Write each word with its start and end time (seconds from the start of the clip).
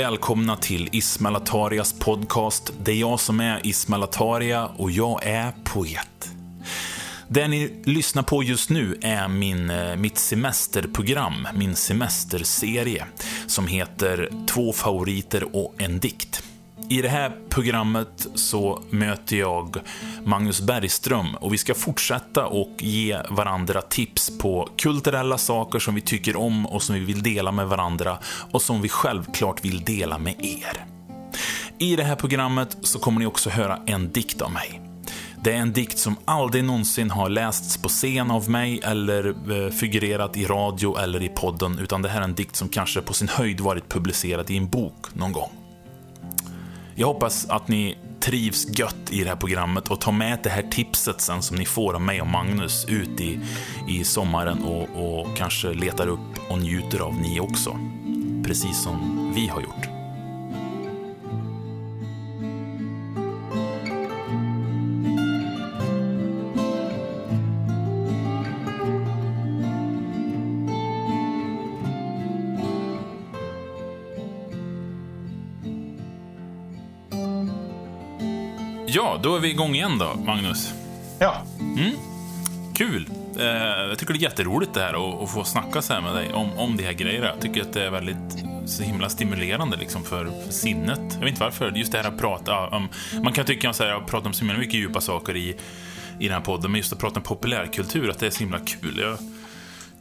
välkomna 0.00 0.56
till 0.56 0.88
Ismail 0.92 1.36
Atarias 1.36 1.92
podcast. 1.92 2.72
Det 2.82 2.92
är 2.92 2.96
jag 2.96 3.20
som 3.20 3.40
är 3.40 3.66
Ismail 3.66 4.02
Ataria 4.02 4.66
och 4.66 4.90
jag 4.90 5.26
är 5.26 5.52
poet. 5.64 6.30
Det 7.28 7.48
ni 7.48 7.82
lyssnar 7.84 8.22
på 8.22 8.42
just 8.42 8.70
nu 8.70 8.98
är 9.02 9.28
min, 9.28 9.70
eh, 9.70 9.96
mitt 9.96 10.18
semesterprogram, 10.18 11.48
min 11.54 11.76
semesterserie, 11.76 13.06
som 13.46 13.66
heter 13.66 14.30
Två 14.48 14.72
favoriter 14.72 15.56
och 15.56 15.74
en 15.78 15.98
dikt. 15.98 16.42
I 16.90 17.02
det 17.02 17.08
här 17.08 17.32
programmet 17.48 18.26
så 18.34 18.82
möter 18.90 19.36
jag 19.36 19.76
Magnus 20.24 20.60
Bergström 20.60 21.34
och 21.34 21.52
vi 21.52 21.58
ska 21.58 21.74
fortsätta 21.74 22.46
och 22.46 22.74
ge 22.78 23.18
varandra 23.28 23.82
tips 23.82 24.38
på 24.38 24.68
kulturella 24.78 25.38
saker 25.38 25.78
som 25.78 25.94
vi 25.94 26.00
tycker 26.00 26.36
om 26.36 26.66
och 26.66 26.82
som 26.82 26.94
vi 26.94 27.00
vill 27.00 27.22
dela 27.22 27.52
med 27.52 27.68
varandra 27.68 28.18
och 28.50 28.62
som 28.62 28.82
vi 28.82 28.88
självklart 28.88 29.64
vill 29.64 29.84
dela 29.84 30.18
med 30.18 30.34
er. 30.44 30.84
I 31.78 31.96
det 31.96 32.04
här 32.04 32.16
programmet 32.16 32.76
så 32.82 32.98
kommer 32.98 33.20
ni 33.20 33.26
också 33.26 33.50
höra 33.50 33.78
en 33.86 34.12
dikt 34.12 34.42
av 34.42 34.52
mig. 34.52 34.80
Det 35.44 35.52
är 35.52 35.58
en 35.58 35.72
dikt 35.72 35.98
som 35.98 36.16
aldrig 36.24 36.64
någonsin 36.64 37.10
har 37.10 37.28
lästs 37.28 37.82
på 37.82 37.88
scen 37.88 38.30
av 38.30 38.50
mig 38.50 38.80
eller 38.84 39.28
eh, 39.28 39.70
figurerat 39.70 40.36
i 40.36 40.44
radio 40.44 40.98
eller 40.98 41.22
i 41.22 41.28
podden, 41.28 41.78
utan 41.78 42.02
det 42.02 42.08
här 42.08 42.20
är 42.20 42.24
en 42.24 42.34
dikt 42.34 42.56
som 42.56 42.68
kanske 42.68 43.00
på 43.00 43.12
sin 43.12 43.28
höjd 43.28 43.60
varit 43.60 43.88
publicerad 43.88 44.50
i 44.50 44.56
en 44.56 44.68
bok 44.68 45.14
någon 45.14 45.32
gång. 45.32 45.59
Jag 47.00 47.06
hoppas 47.06 47.46
att 47.48 47.68
ni 47.68 47.96
trivs 48.20 48.78
gött 48.78 49.10
i 49.10 49.22
det 49.22 49.28
här 49.28 49.36
programmet 49.36 49.88
och 49.88 50.00
tar 50.00 50.12
med 50.12 50.38
det 50.42 50.50
här 50.50 50.62
tipset 50.62 51.20
sen 51.20 51.42
som 51.42 51.56
ni 51.56 51.64
får 51.64 51.94
av 51.94 52.00
mig 52.00 52.20
och 52.20 52.26
Magnus 52.26 52.84
ut 52.88 53.20
i, 53.20 53.40
i 53.88 54.04
sommaren 54.04 54.62
och, 54.62 54.82
och 54.82 55.36
kanske 55.36 55.74
letar 55.74 56.06
upp 56.06 56.50
och 56.50 56.58
njuter 56.58 57.00
av 57.00 57.14
ni 57.20 57.40
också. 57.40 57.78
Precis 58.44 58.82
som 58.82 59.32
vi 59.34 59.46
har 59.46 59.60
gjort. 59.60 59.89
Ja, 78.92 79.20
då 79.22 79.36
är 79.36 79.40
vi 79.40 79.50
igång 79.50 79.74
igen 79.74 79.98
då, 79.98 80.14
Magnus. 80.26 80.74
Ja. 81.18 81.42
Mm. 81.60 81.90
Kul. 82.74 83.10
Eh, 83.38 83.46
jag 83.88 83.98
tycker 83.98 84.14
det 84.14 84.18
är 84.18 84.22
jätteroligt 84.22 84.74
det 84.74 84.80
här 84.80 85.22
att, 85.24 85.30
få 85.30 85.44
snacka 85.44 85.82
så 85.82 85.92
här 85.92 86.00
med 86.00 86.14
dig 86.14 86.32
om, 86.32 86.58
om 86.58 86.76
de 86.76 86.82
här 86.84 86.92
grejerna. 86.92 87.26
Jag 87.26 87.40
tycker 87.40 87.60
att 87.60 87.72
det 87.72 87.84
är 87.84 87.90
väldigt 87.90 88.44
så 88.66 88.82
himla 88.82 89.08
stimulerande 89.08 89.76
liksom 89.76 90.04
för, 90.04 90.24
för 90.44 90.52
sinnet. 90.52 91.00
Jag 91.12 91.20
vet 91.20 91.28
inte 91.28 91.40
varför. 91.44 91.70
Just 91.70 91.92
det 91.92 91.98
här 91.98 92.08
att 92.08 92.18
prata 92.18 92.66
om... 92.68 92.88
Man 93.22 93.32
kan 93.32 93.44
tycka 93.46 93.70
att 93.70 93.80
jag 93.80 94.06
pratar 94.06 94.26
om 94.26 94.32
så 94.32 94.44
mycket 94.44 94.74
djupa 94.74 95.00
saker 95.00 95.36
i, 95.36 95.56
i 96.18 96.24
den 96.24 96.32
här 96.32 96.40
podden, 96.40 96.70
men 96.70 96.78
just 96.78 96.92
att 96.92 96.98
prata 96.98 97.16
om 97.16 97.22
populärkultur, 97.22 98.10
att 98.10 98.18
det 98.18 98.26
är 98.26 98.30
så 98.30 98.40
himla 98.40 98.58
kul. 98.58 98.98
Jag, 98.98 99.18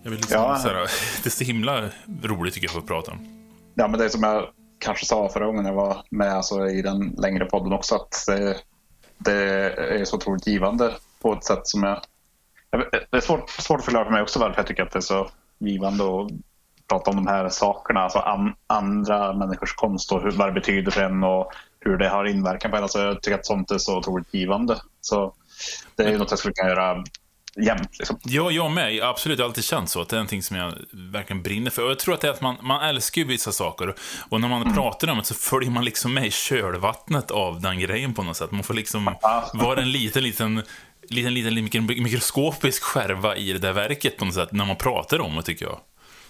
jag 0.03 0.11
vill 0.11 0.19
liksom, 0.19 0.41
Ja. 0.41 0.59
så 0.59 0.67
här, 0.67 0.75
det 1.23 1.25
är 1.25 1.29
så 1.29 1.43
himla 1.43 1.89
roligt 2.23 2.53
tycker 2.53 2.67
jag 2.67 2.77
att 2.77 2.81
få 2.81 2.87
prata 2.87 3.11
om. 3.11 3.17
ja, 3.75 3.87
men 3.87 3.99
det 3.99 4.05
är 4.05 4.09
som 4.09 4.23
jag 4.23 4.45
kanske 4.79 5.05
sa 5.05 5.29
förra 5.29 5.45
gången 5.45 5.65
jag 5.65 5.73
var 5.73 6.03
med 6.11 6.33
alltså, 6.33 6.69
i 6.69 6.81
den 6.81 7.15
längre 7.17 7.45
podden 7.45 7.73
också, 7.73 7.95
att 7.95 8.23
det, 8.27 8.55
det 9.19 9.33
är 9.77 10.05
så 10.05 10.15
otroligt 10.15 10.47
givande 10.47 10.95
på 11.21 11.33
ett 11.33 11.43
sätt 11.43 11.67
som 11.67 11.83
jag... 11.83 12.01
Det 13.11 13.17
är 13.17 13.21
svårt, 13.21 13.49
svårt 13.49 13.79
att 13.79 13.85
förklara 13.85 14.05
för 14.05 14.11
mig 14.11 14.21
också 14.21 14.39
varför 14.39 14.57
jag 14.57 14.67
tycker 14.67 14.83
att 14.83 14.91
det 14.91 14.99
är 14.99 15.01
så 15.01 15.29
givande 15.59 16.03
att 16.03 16.31
prata 16.87 17.11
om 17.11 17.15
de 17.15 17.27
här 17.27 17.49
sakerna, 17.49 17.99
alltså 17.99 18.19
an, 18.19 18.55
andra 18.67 19.33
människors 19.33 19.75
konst 19.75 20.11
och 20.11 20.21
hur, 20.21 20.31
vad 20.31 20.47
det 20.47 20.53
betyder 20.53 20.91
för 20.91 21.01
en 21.01 21.23
och 21.23 21.51
hur 21.79 21.97
det 21.97 22.09
har 22.09 22.25
inverkan 22.25 22.71
på 22.71 22.77
en. 22.77 22.83
Alltså, 22.83 22.99
jag 22.99 23.21
tycker 23.21 23.37
att 23.37 23.45
sånt 23.45 23.71
är 23.71 23.77
så 23.77 23.97
otroligt 23.97 24.33
givande. 24.33 24.77
Så 25.01 25.33
det 25.95 26.03
är 26.03 26.17
något 26.17 26.31
jag 26.31 26.39
skulle 26.39 26.53
kunna 26.53 26.69
göra 26.69 27.03
jämt. 27.65 27.99
Liksom. 27.99 28.19
Ja, 28.23 28.51
jag 28.51 28.71
med. 28.71 29.03
Absolut, 29.03 29.39
jag 29.39 29.45
har 29.45 29.49
alltid 29.49 29.63
känt 29.63 29.89
så. 29.89 30.01
Att 30.01 30.09
det 30.09 30.15
är 30.15 30.17
någonting 30.17 30.43
som 30.43 30.57
jag 30.57 30.73
verkligen 30.91 31.43
brinner 31.43 31.71
för. 31.71 31.83
Och 31.83 31.89
jag 31.89 31.99
tror 31.99 32.13
att 32.13 32.21
det 32.21 32.27
är 32.27 32.31
att 32.31 32.41
man, 32.41 32.57
man 32.61 32.81
älskar 32.81 33.21
ju 33.21 33.27
vissa 33.27 33.51
saker. 33.51 33.95
Och 34.29 34.41
när 34.41 34.47
man 34.47 34.73
pratar 34.73 35.07
om 35.07 35.17
det 35.17 35.23
så 35.23 35.33
följer 35.33 35.71
man 35.71 35.85
liksom 35.85 36.13
med 36.13 36.25
i 36.25 36.31
kölvattnet 36.31 37.31
av 37.31 37.61
den 37.61 37.79
grejen 37.79 38.13
på 38.13 38.23
något 38.23 38.37
sätt. 38.37 38.51
Man 38.51 38.63
får 38.63 38.73
liksom 38.73 39.15
vara 39.53 39.81
en 39.81 39.91
liten, 39.91 40.23
liten, 40.23 40.63
liten, 41.09 41.33
liten, 41.33 41.55
liten 41.55 41.85
mikroskopisk 41.85 42.83
skärva 42.83 43.35
i 43.35 43.53
det 43.53 43.59
där 43.59 43.73
verket 43.73 44.17
på 44.17 44.25
något 44.25 44.33
sätt. 44.33 44.51
När 44.51 44.65
man 44.65 44.75
pratar 44.75 45.21
om 45.21 45.35
det, 45.35 45.43
tycker 45.43 45.65
jag. 45.65 45.79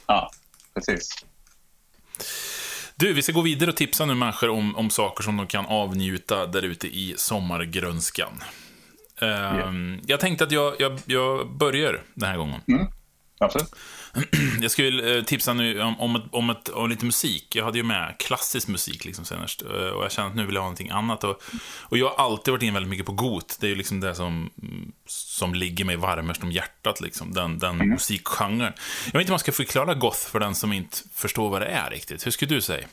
Ja, 0.08 0.32
precis. 0.74 1.26
Du, 2.96 3.14
vi 3.14 3.22
ska 3.22 3.32
gå 3.32 3.42
vidare 3.42 3.70
och 3.70 3.78
tipsa 3.78 4.06
nu 4.06 4.16
människor 4.16 4.50
om, 4.50 4.76
om 4.76 4.90
saker 4.90 5.24
som 5.24 5.38
de 5.38 5.48
kan 5.48 5.66
avnjuta 5.66 6.46
där 6.46 6.62
ute 6.62 6.88
i 6.88 7.14
sommargrönskan. 7.18 8.44
Ehm, 9.22 10.00
Jag 10.08 10.20
tänkte 10.20 10.44
att 10.44 10.52
jag, 10.52 10.76
jag, 10.80 11.00
jag 11.06 11.52
börjar 11.52 12.02
den 12.14 12.30
här 12.30 12.38
gången. 12.38 12.62
Absolut. 13.42 13.76
Jag 14.62 14.72
skulle 14.72 15.18
eh, 15.18 15.24
tipsa 15.24 15.54
nu 15.54 15.82
om, 15.82 16.00
om, 16.00 16.16
ett, 16.16 16.24
om, 16.32 16.50
ett, 16.50 16.70
om 16.70 16.90
lite 16.90 17.06
musik. 17.06 17.56
Jag 17.56 17.66
hade 17.66 17.78
ju 17.78 17.84
med 17.84 18.16
klassisk 18.20 18.68
musik 18.68 19.06
liksom 19.06 19.26
senast. 19.26 19.62
eh, 19.62 19.70
Och 19.70 20.04
jag 20.04 20.12
känner 20.12 20.30
att 20.30 20.36
nu 20.36 20.46
vill 20.46 20.56
jag 20.56 20.62
ha 20.62 20.66
någonting 20.66 20.90
annat. 20.90 21.24
Och, 21.24 21.42
och 21.80 21.98
jag 21.98 22.10
har 22.10 22.26
alltid 22.26 22.52
varit 22.52 22.64
in 22.64 22.74
väldigt 22.74 22.90
mycket 22.90 23.06
på 23.06 23.12
got. 23.12 23.58
Det 23.60 23.68
är 23.68 23.70
ju 23.70 23.76
liksom 23.76 24.00
det 24.00 24.16
som, 24.16 24.50
mm, 24.64 24.92
som 25.06 25.54
ligger 25.54 25.86
mig 25.86 25.96
varmast 25.96 26.44
om 26.44 26.52
hjärtat. 26.52 27.02
Liksom. 27.02 27.34
Den, 27.34 27.60
den 27.60 27.78
musikgenren. 27.78 28.74
Jag 29.06 29.12
vet 29.14 29.22
inte 29.22 29.32
om 29.32 29.34
man 29.34 29.40
ska 29.40 29.52
förklara 29.52 29.94
goth 29.94 30.20
för 30.28 30.40
den 30.40 30.56
som 30.56 30.74
inte 30.74 30.98
förstår 31.14 31.50
vad 31.50 31.62
det 31.62 31.68
är 31.68 31.90
riktigt. 31.90 32.26
Hur 32.26 32.32
skulle 32.32 32.56
du 32.56 32.62
säga? 32.62 32.88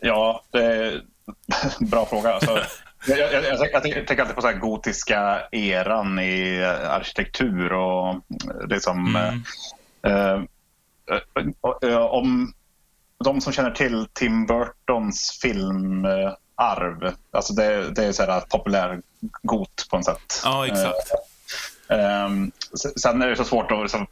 Ja, 0.00 0.44
det 0.52 0.64
är 0.64 1.02
bra 1.80 2.06
fråga. 2.06 2.32
Alltså, 2.34 2.60
jag, 3.06 3.18
jag, 3.18 3.44
jag, 3.44 3.68
jag 3.72 3.82
tänker 3.82 4.20
alltid 4.20 4.34
på 4.36 4.40
så 4.42 4.46
här 4.48 4.58
gotiska 4.58 5.42
eran 5.52 6.18
i 6.18 6.64
arkitektur 6.88 7.72
och 7.72 8.16
det 8.68 8.80
som... 8.80 9.16
Mm. 9.16 9.42
eh, 10.06 10.42
eh, 11.82 11.90
eh, 11.90 11.96
om 11.98 12.52
de 13.24 13.40
som 13.40 13.52
känner 13.52 13.70
till 13.70 14.06
Tim 14.12 14.46
Burtons 14.46 15.38
filmarv, 15.42 17.14
alltså 17.30 17.52
det, 17.52 17.90
det 17.90 18.04
är 18.04 18.12
så 18.12 18.22
här 18.22 18.40
populär 18.40 19.00
got 19.42 19.86
på 19.90 19.96
något 19.96 20.04
sätt. 20.04 20.40
Ja, 20.44 20.66
exakt. 20.66 21.10
Ehm, 21.88 22.50
s- 22.74 23.02
sen 23.02 23.22
är 23.22 23.28
det 23.28 23.36
så 23.36 23.44
svårt 23.44 23.70
att, 23.72 23.82
liksom, 23.82 24.06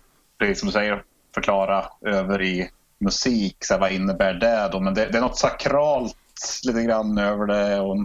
som 0.57 0.67
du 0.69 0.73
säger, 0.73 1.03
förklara 1.35 1.85
över 2.07 2.43
i 2.43 2.71
musik. 3.01 3.57
Så 3.61 3.75
här, 3.75 3.81
vad 3.81 3.93
innebär 3.93 4.35
det 4.35 4.69
då? 4.73 4.81
Men 4.81 4.95
det, 4.95 5.07
det 5.07 5.19
är 5.19 5.23
något 5.23 5.39
sakralt 5.39 6.17
lite 6.65 6.83
grann 6.83 7.19
över 7.19 7.47
det. 7.47 7.81
Och, 7.81 7.97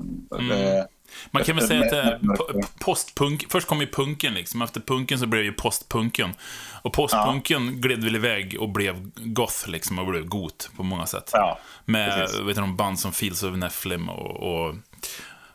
det 0.44 0.88
Man 1.32 1.44
kan 1.44 1.56
väl 1.56 1.68
säga 1.68 1.84
att 1.84 1.90
det 1.90 2.02
är 2.02 2.20
po- 2.20 2.66
postpunk. 2.80 3.46
Först 3.50 3.68
kom 3.68 3.82
ju 3.82 3.88
punken 3.88 4.34
liksom. 4.34 4.62
Efter 4.62 4.82
punken 4.82 5.20
så 5.20 5.26
blev 5.26 5.44
ju 5.44 5.52
postpunken. 5.52 6.34
Och 6.82 6.94
postpunken 6.94 7.82
gled 7.82 8.04
väl 8.04 8.16
iväg 8.16 8.58
och 8.60 8.70
blev 8.70 9.12
goth 9.16 9.70
liksom. 9.70 10.00
Och 10.00 10.06
blev 10.06 10.26
got 10.26 10.70
på 10.76 10.84
många 10.84 11.06
sätt. 11.06 11.30
Ja, 11.34 11.60
Med 11.86 12.12
precis. 12.12 12.40
vet 12.40 12.56
du, 12.56 12.62
de 12.62 12.78
band 12.78 13.00
som 13.00 13.12
Fields 13.12 13.44
of 13.44 13.56
Nephilim 13.56 14.10
och, 14.10 14.36
och 14.36 14.76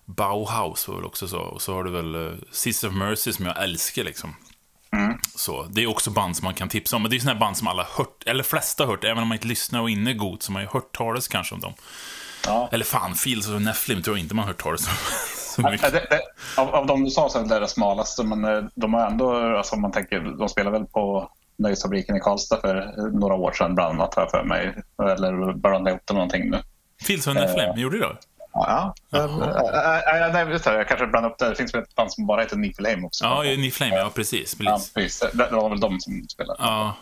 Bauhaus 0.04 0.88
var 0.88 0.94
väl 0.94 1.04
också 1.04 1.28
så. 1.28 1.38
Och 1.38 1.62
så 1.62 1.75
har 1.75 1.84
du 1.84 1.90
väl 1.90 2.14
uh, 2.16 2.32
Sisters 2.50 2.90
of 2.90 2.96
Mercy 2.96 3.32
som 3.32 3.46
jag 3.46 3.62
älskar 3.62 4.04
liksom. 4.04 4.34
Mm. 4.92 5.19
Så, 5.34 5.62
det 5.62 5.82
är 5.82 5.86
också 5.86 6.10
band 6.10 6.36
som 6.36 6.44
man 6.44 6.54
kan 6.54 6.69
tipsa 6.69 6.96
om. 6.96 7.02
Men 7.02 7.10
det 7.10 7.16
är 7.16 7.20
sådana 7.20 7.40
band 7.40 7.56
som 7.56 7.69
alla 7.69 7.86
hört, 7.96 8.22
eller 8.26 8.42
flesta 8.42 8.84
har 8.84 8.90
hört, 8.90 9.04
även 9.04 9.22
om 9.22 9.28
man 9.28 9.36
inte 9.36 9.46
lyssnar 9.46 9.80
och 9.80 9.90
inne 9.90 10.14
god, 10.14 10.42
så 10.42 10.52
man 10.52 10.62
har 10.62 10.66
ju 10.66 10.72
hört 10.72 10.96
talas 10.96 11.28
kanske 11.28 11.54
om 11.54 11.60
dem. 11.60 11.72
Ja. 12.46 12.69
Eller 12.73 12.85
fan, 12.85 13.14
Fields 13.14 13.49
of 13.49 13.61
Nephilim 13.61 14.02
tror 14.02 14.17
jag 14.17 14.25
inte 14.25 14.35
man 14.35 14.44
har 14.44 14.52
hört 14.52 14.62
talas 14.62 14.88
om 14.88 14.94
Ja, 15.82 15.90
det, 15.90 16.06
det, 16.11 16.20
av, 16.56 16.75
av 16.75 16.87
de 16.87 17.05
du 17.05 17.11
sa 17.11 17.29
så 17.29 17.38
är 17.38 17.44
det 17.44 17.58
det 17.58 17.69
smalaste, 17.69 18.25
men 18.25 18.44
eh, 18.44 18.64
de 18.75 18.94
har 18.94 19.06
ändå, 19.06 19.56
alltså 19.56 19.76
man 19.76 19.93
tänker, 19.93 20.20
de 20.38 20.49
spelade 20.49 20.79
väl 20.79 20.87
på 20.87 21.31
Nöjesfabriken 21.56 22.17
i 22.17 22.20
Karlstad 22.20 22.61
för 22.61 22.94
några 23.12 23.35
år 23.35 23.52
sedan 23.52 23.75
bland 23.75 24.00
annat, 24.00 24.14
har 24.14 24.23
jag 24.23 24.31
för 24.31 24.44
mig. 24.44 24.75
Eller 25.02 25.52
började 25.52 25.90
ihop 25.90 26.02
det 26.05 26.14
någonting 26.14 26.50
nu. 26.50 26.62
Fields 27.06 27.26
of 27.26 27.35
Nephilim, 27.35 27.76
gjorde 27.76 27.96
du 27.96 28.00
det? 28.00 28.17
Ja, 28.52 28.94
ja. 29.11 29.19
Äh, 29.19 30.32
nej, 30.32 30.49
just 30.49 30.64
det, 30.64 30.75
jag 30.75 30.88
kanske 30.88 31.06
blandade 31.06 31.32
upp 31.35 31.38
det. 31.38 31.49
Det 31.49 31.55
finns 31.55 31.75
väl 31.75 31.82
ett 31.82 31.94
band 31.94 32.12
som 32.12 32.26
bara 32.26 32.40
heter 32.40 32.56
Niflheim 32.56 33.05
också. 33.05 33.25
Ja, 33.25 33.43
Ni 33.43 33.70
Flame, 33.70 33.96
ja 33.96 34.11
precis. 34.14 34.56
Ja, 34.58 34.73
precis. 34.73 34.94
precis. 34.94 35.20
Det, 35.32 35.49
det 35.50 35.56
var 35.56 35.70
väl 35.70 35.81
de 35.81 36.00
som 36.00 36.29
spelade. 36.29 36.58
Ja, 36.62 36.94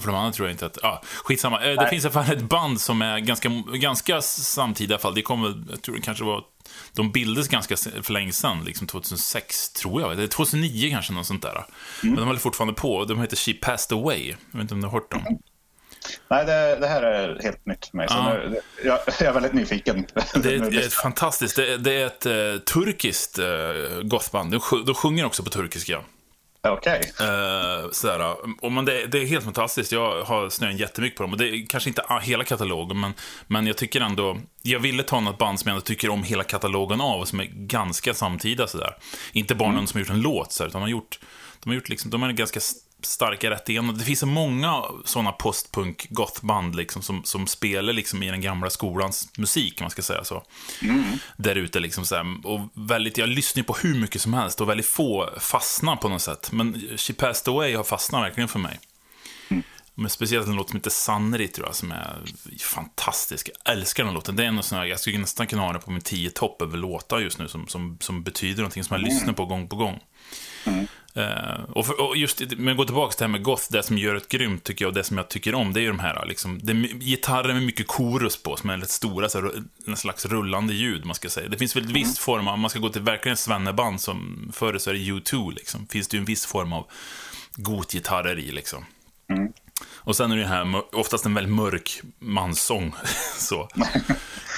för 0.00 0.06
de 0.06 0.16
andra 0.16 0.32
tror 0.32 0.48
jag 0.48 0.54
inte 0.54 0.66
att... 0.66 0.78
Ja, 0.82 1.02
skitsamma. 1.24 1.60
Eh, 1.60 1.68
Det 1.68 1.74
Nej. 1.76 1.90
finns 1.90 2.04
i 2.04 2.08
alla 2.08 2.24
fall 2.24 2.36
ett 2.36 2.42
band 2.42 2.80
som 2.80 3.02
är 3.02 3.18
ganska, 3.18 3.48
ganska 3.74 4.22
samtida 4.22 4.90
i 4.90 4.94
alla 4.94 5.00
fall. 5.00 5.14
Det 5.14 5.22
kommer, 5.22 5.62
jag 5.70 5.82
tror 5.82 5.94
det 5.94 6.02
kanske 6.02 6.24
var... 6.24 6.44
De 6.92 7.12
bildades 7.12 7.48
ganska 7.48 7.76
för 7.76 8.12
länge 8.12 8.32
sedan, 8.32 8.64
liksom 8.64 8.86
2006 8.86 9.72
tror 9.72 10.00
jag. 10.00 10.12
Eller 10.12 10.26
2009 10.26 10.90
kanske, 10.90 11.12
något 11.12 11.26
sånt 11.26 11.42
där. 11.42 11.64
Men 12.02 12.14
de 12.16 12.26
håller 12.26 12.40
fortfarande 12.40 12.74
på. 12.74 13.04
De 13.04 13.20
heter 13.20 13.36
She 13.36 13.52
Passed 13.52 13.98
Away. 13.98 14.26
Jag 14.28 14.36
vet 14.58 14.60
inte 14.60 14.74
om 14.74 14.80
du 14.80 14.86
har 14.86 14.92
hört 14.92 15.10
dem? 15.10 15.38
Nej, 16.30 16.46
det, 16.46 16.76
det 16.80 16.86
här 16.86 17.02
är 17.02 17.42
helt 17.42 17.66
nytt 17.66 17.86
för 17.86 17.96
mig. 17.96 18.08
Så 18.08 18.14
Ja. 18.14 18.32
nu, 18.48 18.60
jag, 18.84 18.98
jag 19.06 19.22
är 19.28 19.32
väldigt 19.32 19.52
nyfiken. 19.52 20.06
Det 20.34 20.54
är, 20.54 20.78
ett, 20.86 20.92
fantastiskt, 20.92 21.56
det 21.56 21.72
är, 21.72 21.78
det 21.78 21.92
är 21.92 22.06
ett 22.06 22.26
eh, 22.26 22.62
turkiskt 22.74 23.38
uh, 23.38 24.02
gothband. 24.02 24.50
De, 24.52 24.84
de 24.86 24.94
sjunger 24.94 25.24
också 25.24 25.42
på 25.42 25.50
turkiska. 25.50 26.00
Okej. 26.68 27.00
Eh, 27.20 27.90
sådär, 27.90 28.36
och 28.60 28.72
men 28.72 28.84
det, 28.84 29.06
det 29.06 29.18
är 29.18 29.26
helt 29.26 29.44
fantastiskt. 29.44 29.92
Jag 29.92 30.22
har 30.24 30.48
snöat 30.48 30.80
jättemycket 30.80 31.16
på 31.16 31.22
dem. 31.22 31.32
Och 31.32 31.38
det 31.38 31.48
är 31.48 31.66
kanske 31.66 31.90
inte 31.90 32.02
hela 32.22 32.44
katalogen, 32.44 33.00
men, 33.00 33.14
men 33.46 33.66
jag 33.66 33.76
tycker 33.76 34.00
ändå... 34.00 34.38
Jag 34.62 34.80
ville 34.80 35.02
ta 35.02 35.20
något 35.20 35.38
band 35.38 35.60
som 35.60 35.68
jag 35.68 35.74
ändå 35.74 35.84
tycker 35.84 36.10
om 36.10 36.22
hela 36.22 36.44
katalogen 36.44 37.00
av, 37.00 37.24
som 37.24 37.40
är 37.40 37.44
ganska 37.44 38.14
samtida. 38.14 38.66
Sådär. 38.66 38.96
Inte 39.32 39.54
bara 39.54 39.72
någon 39.72 39.86
som 39.86 39.98
har 39.98 40.00
gjort 40.00 40.10
en 40.10 40.20
låt, 40.20 40.52
sådär, 40.52 40.68
utan 40.68 40.80
de 40.80 40.82
har 40.82 40.90
gjort... 40.90 41.18
De 41.60 41.70
har 41.70 41.74
gjort 41.74 41.88
liksom, 41.88 42.10
de 42.10 42.22
är 42.22 42.32
ganska 42.32 42.60
starka 43.06 43.50
rätt 43.50 43.68
igenom. 43.68 43.98
Det 43.98 44.04
finns 44.04 44.20
så 44.20 44.26
många 44.26 44.82
sådana 45.04 45.32
postpunk 45.32 46.06
gothband 46.10 46.76
liksom, 46.76 47.02
som, 47.02 47.24
som 47.24 47.46
spelar 47.46 47.92
liksom 47.92 48.22
i 48.22 48.30
den 48.30 48.40
gamla 48.40 48.70
skolans 48.70 49.28
musik, 49.38 49.74
om 49.80 49.84
man 49.84 49.90
ska 49.90 50.02
säga 50.02 50.24
så. 50.24 50.42
Mm. 50.82 51.04
Där 51.36 51.54
ute 51.54 51.80
liksom 51.80 52.06
så 52.06 52.14
här, 52.14 52.46
och 52.46 52.60
väldigt, 52.74 53.18
jag 53.18 53.28
lyssnar 53.28 53.62
på 53.62 53.74
hur 53.74 53.94
mycket 53.94 54.22
som 54.22 54.34
helst 54.34 54.60
och 54.60 54.68
väldigt 54.68 54.86
få 54.86 55.30
fastnar 55.38 55.96
på 55.96 56.08
något 56.08 56.22
sätt. 56.22 56.52
Men 56.52 56.88
She 56.96 57.12
Passed 57.12 57.52
Away 57.52 57.74
har 57.74 57.84
fastnat 57.84 58.22
verkligen 58.22 58.48
för 58.48 58.58
mig. 58.58 58.80
Mm. 59.48 59.62
Men 59.94 60.10
speciellt 60.10 60.48
en 60.48 60.56
låt 60.56 60.70
som 60.70 60.76
heter 60.76 60.90
Sanri, 60.90 61.48
tror 61.48 61.66
jag, 61.66 61.74
som 61.74 61.92
är 61.92 62.18
fantastisk. 62.60 63.50
Jag 63.64 63.74
älskar 63.74 64.04
den 64.04 64.14
låten. 64.14 64.36
Det 64.36 64.42
är 64.42 64.46
en 64.46 64.62
sån 64.62 64.78
här, 64.78 64.84
jag 64.84 65.00
skulle 65.00 65.18
nästan 65.18 65.46
kunna 65.46 65.62
ha 65.62 65.72
den 65.72 65.82
på 65.82 65.90
min 65.90 66.02
tio 66.02 66.30
topp 66.30 66.62
över 66.62 66.78
låtar 66.78 67.18
just 67.18 67.38
nu, 67.38 67.48
som, 67.48 67.68
som, 67.68 67.98
som 68.00 68.22
betyder 68.22 68.56
någonting 68.56 68.84
som 68.84 68.94
jag 68.94 69.04
mm. 69.04 69.14
lyssnar 69.14 69.32
på 69.32 69.46
gång 69.46 69.68
på 69.68 69.76
gång. 69.76 70.00
Mm. 70.64 70.86
Uh, 71.16 71.64
och, 71.72 71.86
för, 71.86 72.00
och, 72.00 72.16
just, 72.16 72.42
men 72.56 72.76
gå 72.76 72.84
tillbaka 72.84 73.12
till 73.12 73.18
det 73.18 73.24
här 73.24 73.32
med 73.32 73.42
goth, 73.42 73.64
det 73.70 73.82
som 73.82 73.98
gör 73.98 74.14
ett 74.14 74.28
grymt 74.28 74.64
tycker 74.64 74.84
jag, 74.84 74.88
och 74.90 74.94
det 74.94 75.04
som 75.04 75.16
jag 75.16 75.28
tycker 75.28 75.54
om, 75.54 75.72
det 75.72 75.80
är 75.80 75.82
ju 75.82 75.88
de 75.88 75.98
här, 75.98 76.26
liksom, 76.26 76.60
det 76.62 76.72
är 76.72 76.76
gitarrer 76.76 77.54
med 77.54 77.62
mycket 77.62 77.86
korus 77.86 78.42
på, 78.42 78.56
som 78.56 78.70
är 78.70 78.76
lite 78.76 78.92
stora, 78.92 79.28
så 79.28 79.40
här, 79.40 79.52
en 79.86 79.96
slags 79.96 80.26
rullande 80.26 80.74
ljud, 80.74 81.04
man 81.04 81.14
ska 81.14 81.28
säga. 81.28 81.48
Det 81.48 81.58
finns 81.58 81.76
väl 81.76 81.82
ett 81.82 81.90
mm. 81.90 82.02
visst 82.02 82.18
form 82.18 82.48
av, 82.48 82.54
om 82.54 82.60
man 82.60 82.70
ska 82.70 82.78
gå 82.78 82.88
till 82.88 83.02
verkligen 83.02 83.36
svenneband, 83.36 84.00
som 84.00 84.50
förr 84.54 84.78
så 84.78 84.90
är 84.90 84.94
det 84.94 85.00
U2, 85.00 85.54
liksom, 85.54 85.86
finns 85.86 86.08
det 86.08 86.16
ju 86.16 86.18
en 86.18 86.24
viss 86.24 86.46
form 86.46 86.72
av 86.72 86.86
gotgitarrer 87.56 88.38
i, 88.38 88.52
liksom. 88.52 88.84
Mm. 89.30 89.52
Och 90.04 90.16
sen 90.16 90.32
är 90.32 90.36
det 90.36 90.46
här, 90.46 90.94
oftast 90.96 91.26
en 91.26 91.34
väldigt 91.34 91.54
mörk 91.54 92.00
manssång. 92.18 92.94
så. 93.38 93.60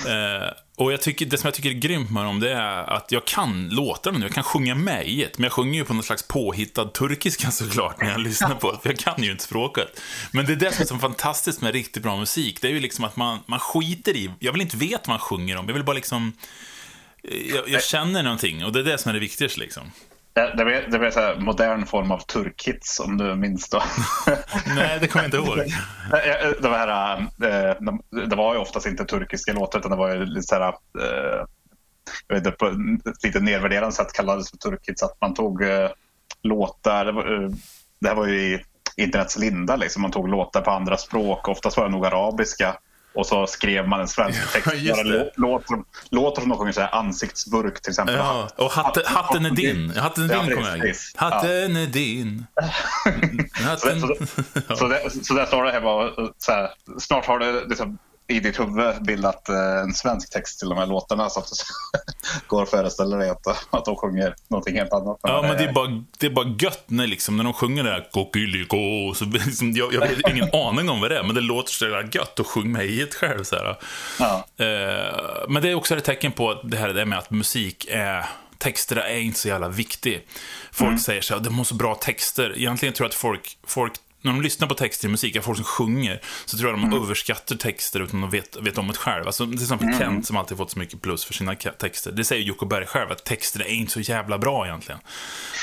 eh, 0.06 0.50
och 0.76 0.93
jag 0.93 1.00
tycker, 1.00 1.26
det 1.26 1.38
som 1.38 1.46
jag 1.46 1.55
tycker 1.55 1.69
är 1.70 1.75
grymt 1.75 2.11
med 2.11 2.25
dem, 2.25 2.41
det 2.41 2.52
är 2.52 2.91
att 2.91 3.12
jag 3.12 3.25
kan 3.25 3.69
låtarna 3.69 4.19
nu, 4.19 4.25
jag 4.25 4.35
kan 4.35 4.44
sjunga 4.44 4.75
med 4.75 5.06
i 5.06 5.25
ett. 5.25 5.38
Men 5.38 5.44
jag 5.44 5.52
sjunger 5.52 5.75
ju 5.75 5.85
på 5.85 5.94
någon 5.94 6.02
slags 6.02 6.29
påhittad 6.29 6.85
turkiska 6.85 7.50
såklart, 7.50 8.00
när 8.00 8.11
jag 8.11 8.20
lyssnar 8.20 8.55
på 8.55 8.73
det, 8.73 8.79
för 8.82 8.88
jag 8.88 8.99
kan 8.99 9.23
ju 9.23 9.31
inte 9.31 9.44
språket. 9.44 10.00
Men 10.32 10.46
det 10.46 10.52
är 10.52 10.56
det 10.56 10.73
som 10.73 10.82
är 10.82 10.87
så 10.87 10.99
fantastiskt 10.99 11.61
med 11.61 11.73
riktigt 11.73 12.02
bra 12.02 12.17
musik, 12.17 12.58
det 12.61 12.69
är 12.69 12.73
ju 12.73 12.81
liksom 12.81 13.05
att 13.05 13.17
man, 13.17 13.38
man 13.47 13.58
skiter 13.58 14.17
i, 14.17 14.31
jag 14.38 14.52
vill 14.52 14.62
inte 14.62 14.76
veta 14.76 14.99
vad 14.99 15.08
man 15.08 15.19
sjunger 15.19 15.56
om, 15.56 15.67
jag 15.67 15.75
vill 15.75 15.85
bara 15.85 15.97
liksom, 15.97 16.32
jag, 17.23 17.69
jag 17.69 17.85
känner 17.85 18.23
någonting, 18.23 18.64
och 18.64 18.73
det 18.73 18.81
är 18.81 18.85
det 18.85 18.99
som 18.99 19.08
är 19.08 19.12
det 19.12 19.20
viktigaste 19.20 19.61
liksom. 19.61 19.93
Det, 20.35 20.55
det, 20.57 20.65
blir, 20.65 20.87
det 20.91 20.99
blir 20.99 21.41
modern 21.41 21.87
form 21.87 22.11
av 22.11 22.19
turkhits 22.19 23.01
om 23.01 23.19
du 23.19 23.35
minns 23.35 23.71
då. 23.71 23.83
Nej, 24.77 24.99
det 25.01 25.09
kommer 25.09 25.25
jag 25.25 25.27
inte 25.27 25.37
ihåg. 25.37 25.59
det, 26.63 26.69
var 26.69 26.79
här, 26.79 27.19
eh, 27.21 27.77
det 28.29 28.37
var 28.37 28.55
ju 28.55 28.61
oftast 28.61 28.87
inte 28.87 29.05
turkiska 29.05 29.53
låtar 29.53 29.79
utan 29.79 29.91
det 29.91 29.97
var 29.97 30.15
ju 30.15 30.25
lite 30.25 30.47
så 30.47 30.55
här, 30.55 30.63
eh, 30.63 31.45
jag 32.29 32.37
vet 32.37 32.47
inte, 32.47 32.51
på 32.51 32.67
ett 33.11 33.25
lite 33.25 33.41
nedvärderande 33.41 33.93
sätt 33.93 34.13
kallades 34.13 34.51
för 34.51 34.57
turkhits. 34.57 35.03
Att 35.03 35.21
man 35.21 35.35
tog 35.35 35.63
eh, 35.63 35.91
låtar, 36.43 37.05
det, 37.05 37.13
var, 37.13 37.25
det 38.01 38.09
här 38.09 38.15
var 38.15 38.27
ju 38.27 38.55
i 38.55 38.65
internets 38.97 39.39
linda, 39.39 39.77
liksom. 39.77 40.03
man 40.03 40.11
tog 40.11 40.29
låtar 40.29 40.61
på 40.61 40.71
andra 40.71 40.97
språk. 40.97 41.49
Oftast 41.49 41.77
var 41.77 41.85
det 41.85 41.91
nog 41.91 42.07
arabiska 42.07 42.77
och 43.14 43.26
så 43.26 43.46
skrev 43.46 43.88
man 43.88 44.00
en 44.00 44.08
svensk 44.08 44.52
text. 44.52 44.72
Ja, 44.75 44.96
låter, 45.37 45.82
låter 46.11 46.40
som 46.40 46.50
de 46.50 46.58
sjunger 46.58 46.72
såhär 46.72 46.94
ansiktsburk 46.94 47.82
till 47.82 47.90
exempel. 47.90 48.14
Ja, 48.14 48.49
och 48.56 48.70
hatten, 48.70 49.02
hatten 49.06 49.46
är 49.46 49.50
din. 49.50 49.90
Hatten 49.90 50.25
är 50.25 50.28
din 50.28 50.55
kommer 50.55 50.69
jag 50.69 50.78
ihåg. 50.78 50.94
Hatten 51.16 51.76
är 51.76 51.87
din. 51.87 52.46
Hatten... 53.52 54.00
Så, 54.00 54.16
så, 54.69 54.76
så, 54.76 54.88
det, 54.88 55.11
så 55.25 55.34
där 55.34 55.46
står 55.46 55.64
det 55.64 55.72
hemma. 55.72 56.11
Så 56.38 56.52
här, 56.52 56.70
snart 56.99 57.26
har 57.26 57.38
du 57.38 57.69
liksom 57.69 57.99
i 58.26 58.41
ditt 58.41 58.61
huvud 58.61 59.03
bildat 59.03 59.49
eh, 59.49 59.81
en 59.81 59.94
svensk 59.94 60.31
text 60.31 60.59
till 60.59 60.69
de 60.69 60.79
här 60.79 60.87
låtarna 60.87 61.31
så 61.31 61.41
att 61.41 61.47
du 61.49 61.55
går 62.47 62.62
och 62.62 62.69
föreställer 62.69 63.19
dig 63.19 63.31
att, 63.31 63.47
att 63.71 63.85
de 63.85 63.97
sjunger 63.97 64.35
någonting 64.49 64.76
helt 64.76 64.93
annat. 64.93 65.19
Ja, 65.23 65.43
men 65.43 65.56
det 65.56 65.65
är 65.65 65.73
bara, 65.73 66.05
det 66.19 66.26
är 66.26 66.31
bara 66.31 66.56
gött 66.59 66.85
när, 66.87 67.06
liksom, 67.06 67.37
när 67.37 67.44
de 67.44 67.53
sjunger 67.53 67.85
det 67.85 67.91
där 67.91 68.09
Kokiliko, 68.12 69.15
så 69.15 69.25
liksom, 69.47 69.73
jag, 69.73 69.94
jag 69.94 70.00
har 70.00 70.31
ingen 70.31 70.49
aning 70.53 70.88
om 70.88 71.00
vad 71.00 71.11
det 71.11 71.19
är, 71.19 71.23
men 71.23 71.35
det 71.35 71.41
låter 71.41 71.73
så 71.73 71.85
jävla 71.85 72.03
gött 72.12 72.41
att 72.41 72.47
sjunga 72.47 72.79
med 72.79 72.87
i 72.87 73.03
ett 73.03 73.15
själv. 73.15 73.44
Så 73.44 73.56
här. 73.56 73.76
Ja. 74.19 74.44
Eh, 74.65 75.49
men 75.49 75.62
det 75.62 75.71
är 75.71 75.75
också 75.75 75.97
ett 75.97 76.05
tecken 76.05 76.32
på 76.32 76.61
det 76.65 76.76
här 76.76 76.88
det 76.88 77.06
med 77.06 77.19
att 77.19 77.31
musik 77.31 77.87
är 77.91 78.26
texter 78.59 78.97
är 78.97 79.19
inte 79.19 79.38
så 79.38 79.49
jävla 79.49 79.69
viktigt. 79.69 80.29
Folk 80.73 80.88
mm. 80.88 80.99
säger 80.99 81.21
så 81.21 81.35
här, 81.35 81.41
de 81.41 81.59
har 81.59 81.65
så 81.65 81.75
bra 81.75 81.94
texter. 81.94 82.59
Egentligen 82.59 82.94
tror 82.94 83.05
jag 83.05 83.09
att 83.09 83.15
folk, 83.15 83.59
folk 83.67 83.93
när 84.25 84.32
de 84.32 84.43
lyssnar 84.43 84.69
på 84.69 84.75
texter 84.75 85.09
i 85.09 85.11
musik, 85.11 85.43
folk 85.43 85.56
som 85.56 85.65
sjunger, 85.65 86.21
så 86.44 86.59
tror 86.59 86.71
jag 86.71 86.79
de 86.79 86.85
mm. 86.85 87.03
överskattar 87.03 87.56
texter 87.56 88.00
utan 88.00 88.25
att 88.25 88.32
vet, 88.32 88.56
vet 88.56 88.79
om 88.79 88.88
det 88.88 88.94
själv. 88.94 89.26
Alltså, 89.26 89.47
till 89.47 89.62
exempel 89.62 89.88
mm. 89.88 89.99
Kent 89.99 90.26
som 90.26 90.37
alltid 90.37 90.56
fått 90.56 90.71
så 90.71 90.79
mycket 90.79 91.03
plus 91.03 91.25
för 91.25 91.35
sina 91.35 91.55
texter. 91.55 92.12
Det 92.12 92.25
säger 92.25 92.43
Jocke 92.43 92.67
Berg 92.67 92.87
själv, 92.87 93.12
att 93.12 93.25
texter 93.25 93.61
är 93.61 93.69
inte 93.69 93.93
så 93.93 94.00
jävla 94.00 94.38
bra 94.38 94.67
egentligen. 94.67 95.00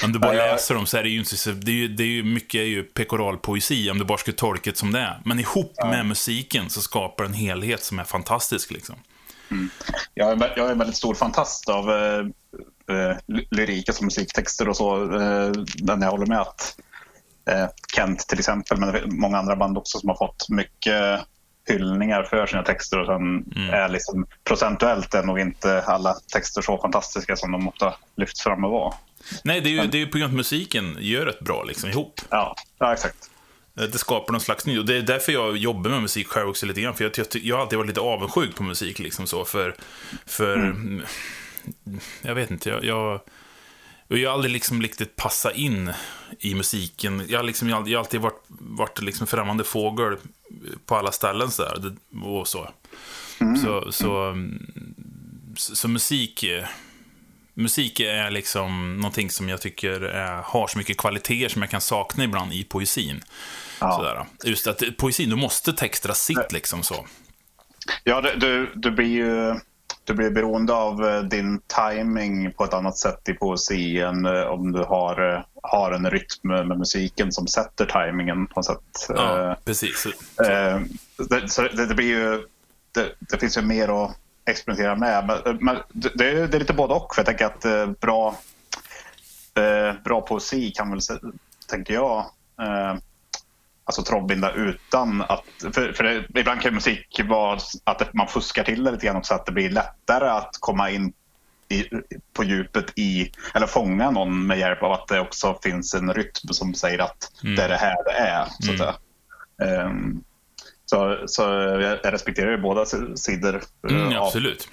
Om 0.04 0.12
du 0.12 0.20
bara 0.20 0.36
ja, 0.36 0.46
läser 0.46 0.76
dem 0.76 0.86
så 0.86 0.98
är 0.98 1.04
det 1.04 1.10
ju 1.10 1.20
inte 1.20 1.38
så, 1.38 1.52
det 1.52 1.72
är 1.72 1.76
ju, 1.76 1.88
det 1.88 2.04
är 2.04 2.08
ju 2.08 2.24
mycket 2.24 2.60
är 2.60 2.66
ju 2.66 2.84
pekoralpoesi 2.84 3.92
om 3.92 4.00
du 4.00 4.06
bara 4.06 4.18
skulle 4.18 4.38
tolka 4.38 4.72
det 4.72 4.78
som 4.78 4.92
det 4.92 5.00
är. 5.00 5.22
Men 5.26 5.40
ihop 5.40 5.74
ja. 5.76 5.88
med 5.88 6.06
musiken 6.06 6.70
så 6.70 6.82
skapar 6.82 7.26
en 7.26 7.34
helhet 7.34 7.84
som 7.84 8.00
är 8.00 8.04
fantastisk 8.04 8.72
liksom. 8.72 8.96
Mm. 9.52 9.70
Jag, 10.14 10.32
är, 10.32 10.54
jag 10.56 10.68
är 10.68 10.72
en 10.72 10.78
väldigt 10.78 10.98
stor 10.98 11.16
fantast 11.16 11.70
av 11.70 11.92
eh, 11.92 12.26
eh, 12.98 13.18
lyrik, 13.52 13.90
alltså 13.90 14.04
musiktexter 14.04 14.70
och 14.70 14.78
så. 14.78 15.04
Eh, 15.04 15.52
men 15.84 16.02
jag 16.02 16.12
håller 16.12 16.26
med 16.26 16.42
att 16.42 16.78
Kent 17.96 18.20
till 18.20 18.40
exempel, 18.40 18.80
men 18.80 19.20
många 19.20 19.38
andra 19.38 19.56
band 19.56 19.78
också 19.78 20.00
som 20.00 20.10
har 20.10 20.16
fått 20.16 20.50
mycket 20.50 21.22
hyllningar 21.68 22.24
för 22.24 22.46
sina 22.46 22.64
texter 22.64 23.00
och 23.00 23.06
sen 23.06 23.46
mm. 23.56 23.70
är 23.70 23.90
liksom 23.90 24.28
procentuellt 24.44 25.14
är 25.14 25.24
nog 25.24 25.40
inte 25.40 25.82
alla 25.82 26.14
texter 26.34 26.62
så 26.62 26.78
fantastiska 26.78 27.36
som 27.36 27.52
de 27.52 27.68
ofta 27.68 27.96
lyfts 28.16 28.44
fram 28.44 28.64
att 28.64 28.72
vara. 28.72 28.94
Nej, 29.44 29.62
det 29.62 29.70
är 29.70 29.72
ju, 29.72 29.88
det 29.88 30.02
är 30.02 30.06
på 30.06 30.18
grund 30.18 30.24
av 30.24 30.30
att 30.30 30.36
musiken 30.36 30.98
gör 31.00 31.28
ett 31.28 31.40
bra 31.40 31.64
liksom 31.64 31.90
ihop. 31.90 32.22
Ja, 32.30 32.56
ja 32.80 32.94
exakt. 32.94 33.30
Eh, 33.80 33.84
det 33.84 33.98
skapar 33.98 34.32
någon 34.32 34.42
slags 34.42 34.66
ny, 34.66 34.80
och 34.80 34.86
det 34.86 34.98
är 34.98 35.02
därför 35.02 35.32
jag 35.32 35.58
jobbar 35.58 35.90
med 35.90 36.02
musik 36.02 36.28
själv 36.28 36.50
också 36.50 36.66
lite 36.66 36.82
grann, 36.82 36.94
för 36.94 37.04
jag, 37.04 37.12
jag, 37.18 37.28
jag 37.44 37.56
har 37.56 37.62
alltid 37.62 37.78
varit 37.78 37.88
lite 37.88 38.02
avundsjuk 38.02 38.56
på 38.56 38.64
musik 38.64 39.00
liksom 39.00 39.28
så, 39.28 39.46
för, 39.46 39.76
för 40.26 40.56
mm. 40.56 41.04
jag 42.22 42.36
vet 42.36 42.52
inte, 42.52 42.70
jag, 42.70 42.84
jag 42.84 43.22
och 44.12 44.18
jag 44.18 44.30
har 44.30 44.34
aldrig 44.34 44.52
liksom 44.52 44.82
riktigt 44.82 45.16
passat 45.16 45.56
in 45.56 45.94
i 46.40 46.56
musiken. 46.56 47.26
Jag 47.30 47.40
har, 47.40 47.44
liksom, 47.44 47.70
jag 47.70 47.76
har 47.76 47.96
alltid 47.96 48.22
varit, 48.22 48.44
varit 48.48 49.02
liksom 49.02 49.28
främmande 49.28 49.64
fågel 49.64 50.18
på 50.86 50.96
alla 50.96 51.12
ställen 51.12 51.52
så 51.52 51.64
där, 51.64 51.96
och 52.24 52.48
så. 52.48 52.70
Mm. 53.42 53.56
Så, 53.56 53.92
så, 53.92 54.36
så, 55.56 55.76
så, 55.76 55.88
musik, 55.88 56.46
musik 57.54 58.00
är 58.00 58.32
liksom 58.32 58.98
någonting 58.98 59.30
som 59.30 59.50
jag 59.50 59.62
tycker 59.62 60.02
är, 60.02 60.42
har 60.42 60.68
så 60.68 60.78
mycket 60.78 60.98
kvaliteter 60.98 61.50
som 61.50 61.62
jag 61.62 61.72
kan 61.72 61.82
sakna 61.82 62.24
ibland 62.24 62.54
i 62.54 62.64
poesin. 62.64 63.22
Ja. 63.80 63.92
Sådär. 63.92 64.26
Just 64.44 64.68
att 64.68 64.84
poesin, 64.98 65.30
du 65.30 65.36
måste 65.36 65.74
textra 65.74 66.14
sitt 66.14 66.52
liksom 66.52 66.84
så. 66.84 67.06
Ja, 68.04 68.22
du, 68.22 68.72
du 68.76 68.92
blir 68.92 69.08
ju 69.08 69.60
du 70.04 70.14
blir 70.14 70.30
beroende 70.30 70.74
av 70.74 71.06
eh, 71.06 71.24
din 71.24 71.62
timing 71.62 72.52
på 72.54 72.64
ett 72.64 72.74
annat 72.74 72.98
sätt 72.98 73.30
i 73.30 73.34
poesi 73.34 74.00
än 74.00 74.26
eh, 74.26 74.42
om 74.42 74.72
du 74.72 74.80
har, 74.80 75.34
eh, 75.34 75.42
har 75.64 75.92
en 75.92 76.12
rytm 76.12 76.50
med 76.68 76.78
musiken 76.78 77.32
som 77.32 77.48
sätter 77.48 77.86
timingen 77.86 78.48
på 78.48 78.60
något 78.60 78.66
sätt. 78.66 79.06
Ja, 79.10 79.58
precis. 79.66 80.08
Det, 81.30 81.50
så 81.50 81.62
det, 81.62 81.86
det 81.86 81.96
blir 81.96 82.08
ju, 82.08 82.44
det, 82.92 83.16
det, 83.20 83.38
finns 83.38 83.58
ju 83.58 83.62
mer 83.62 84.04
att 84.04 84.18
experimentera 84.46 84.96
med. 84.96 85.26
Men, 85.26 85.58
men 85.62 85.78
det, 85.90 86.30
är, 86.30 86.48
det 86.48 86.58
är 86.58 86.60
lite 86.60 86.74
både 86.74 86.94
och. 86.94 87.16
För 87.16 87.20
jag 87.20 87.26
tänker 87.26 87.46
att 87.46 88.00
bra, 88.00 88.36
bra 90.04 90.22
poesi 90.22 90.72
kan 90.72 90.92
väl, 90.92 91.00
tänker 91.68 91.94
jag, 91.94 92.26
alltså 93.86 94.04
trollbinda 94.04 94.54
utan 94.54 95.22
att... 95.22 95.44
För, 95.74 95.94
för 95.94 96.04
det, 96.04 96.40
ibland 96.40 96.62
kan 96.62 96.74
musik 96.74 97.22
vara 97.24 97.60
att 97.84 98.14
man 98.14 98.28
fuskar 98.28 98.64
till 98.64 98.84
det 98.84 98.92
lite 98.92 99.06
grann 99.06 99.16
också, 99.16 99.34
att 99.34 99.46
det 99.46 99.52
blir 99.52 99.70
lättare 99.70 100.30
att 100.30 100.58
komma 100.60 100.90
in 100.90 101.14
i, 101.70 101.86
på 102.34 102.44
djupet 102.44 103.00
i, 103.00 103.32
eller 103.54 103.68
fånga 103.68 104.12
någon 104.12 104.48
med 104.48 104.60
hjälp 104.60 104.84
av 104.84 104.92
att 104.92 105.08
det 105.08 105.20
också 105.20 105.60
finns 105.64 105.94
en 105.94 106.14
rytm 106.14 106.48
som 106.52 106.74
säger 106.74 107.00
att 107.00 107.32
mm. 107.44 107.56
det 107.56 107.64
är 107.64 107.70
det 107.70 107.76
här 107.76 108.04
det 108.06 108.12
är. 108.12 108.46
Så, 108.60 108.94
mm. 109.64 109.88
um, 109.88 110.24
så, 110.86 111.18
så 111.28 111.42
jag 111.82 112.14
respekterar 112.14 112.52
ju 112.52 112.58
båda 112.58 112.86
sidor. 113.16 113.62
Mm, 113.90 114.18
absolut. 114.18 114.70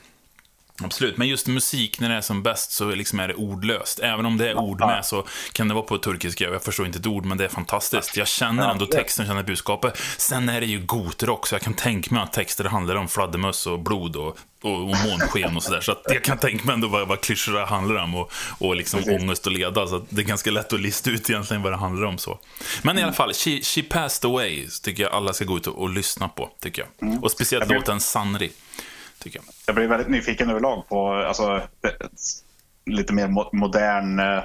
Absolut, 0.85 1.17
men 1.17 1.29
just 1.29 1.47
musik 1.47 2.01
när 2.01 2.09
det 2.09 2.15
är 2.15 2.21
som 2.21 2.43
bäst 2.43 2.73
så 2.73 2.91
liksom 2.91 3.21
är 3.21 3.29
det 3.29 3.35
ordlöst. 3.35 3.99
Även 3.99 4.27
om 4.27 4.37
det 4.37 4.51
är 4.51 4.59
ord 4.59 4.81
med 4.81 5.05
så 5.05 5.27
kan 5.53 5.69
det 5.69 5.75
vara 5.75 5.85
på 5.85 5.99
turkiska, 5.99 6.45
jag 6.45 6.63
förstår 6.63 6.87
inte 6.87 6.99
ett 6.99 7.07
ord, 7.07 7.25
men 7.25 7.39
det 7.39 7.45
är 7.45 7.49
fantastiskt. 7.49 8.17
Jag 8.17 8.29
känner 8.29 8.71
ändå 8.71 8.87
texten, 8.87 9.27
känner 9.27 9.43
budskapet. 9.43 9.99
Sen 10.17 10.49
är 10.49 10.61
det 10.61 10.67
ju 10.67 10.81
gotrock, 10.81 11.47
så 11.47 11.55
jag 11.55 11.63
kan 11.63 11.75
tänka 11.75 12.15
mig 12.15 12.23
att 12.23 12.33
texter 12.33 12.65
handlar 12.65 12.95
om 12.95 13.09
fladdermöss 13.09 13.67
och 13.67 13.79
blod 13.79 14.17
och, 14.17 14.39
och, 14.63 14.73
och 14.73 14.97
månsken 15.07 15.57
och 15.57 15.63
sådär. 15.63 15.81
Så 15.81 15.93
att 15.93 16.03
jag 16.05 16.25
kan 16.25 16.39
tänka 16.39 16.65
mig 16.65 16.75
ändå 16.75 16.89
vad, 16.89 17.09
vad 17.09 17.21
klyschorna 17.21 17.65
handlar 17.65 17.97
om 18.03 18.15
och, 18.15 18.33
och 18.59 18.77
liksom 18.77 19.01
ångest 19.05 19.47
och 19.47 19.53
leda. 19.53 19.87
Så 19.87 20.07
det 20.09 20.23
är 20.23 20.25
ganska 20.27 20.51
lätt 20.51 20.73
att 20.73 20.81
lista 20.81 21.11
ut 21.11 21.31
egentligen 21.31 21.63
vad 21.63 21.73
det 21.73 21.77
handlar 21.77 22.07
om. 22.07 22.19
så. 22.19 22.39
Men 22.83 22.99
i 22.99 23.03
alla 23.03 23.13
fall, 23.13 23.33
She, 23.33 23.61
She 23.63 23.83
Passed 23.83 24.31
Away 24.31 24.69
tycker 24.83 25.03
jag 25.03 25.13
alla 25.13 25.33
ska 25.33 25.45
gå 25.45 25.57
ut 25.57 25.67
och, 25.67 25.83
och 25.83 25.91
lyssna 25.91 26.29
på, 26.29 26.51
tycker 26.61 26.87
jag. 26.99 27.25
Och 27.25 27.31
speciellt 27.31 27.71
låten 27.71 28.01
Sanri 28.01 28.51
tycker 29.19 29.39
jag. 29.39 29.45
Jag 29.67 29.75
blir 29.75 29.87
väldigt 29.87 30.09
nyfiken 30.09 30.51
överlag 30.51 30.89
på 30.89 31.13
alltså, 31.13 31.63
lite 32.87 33.13
mer 33.13 33.29
mo 33.29 33.49
modern... 33.53 34.19
Eh, 34.19 34.43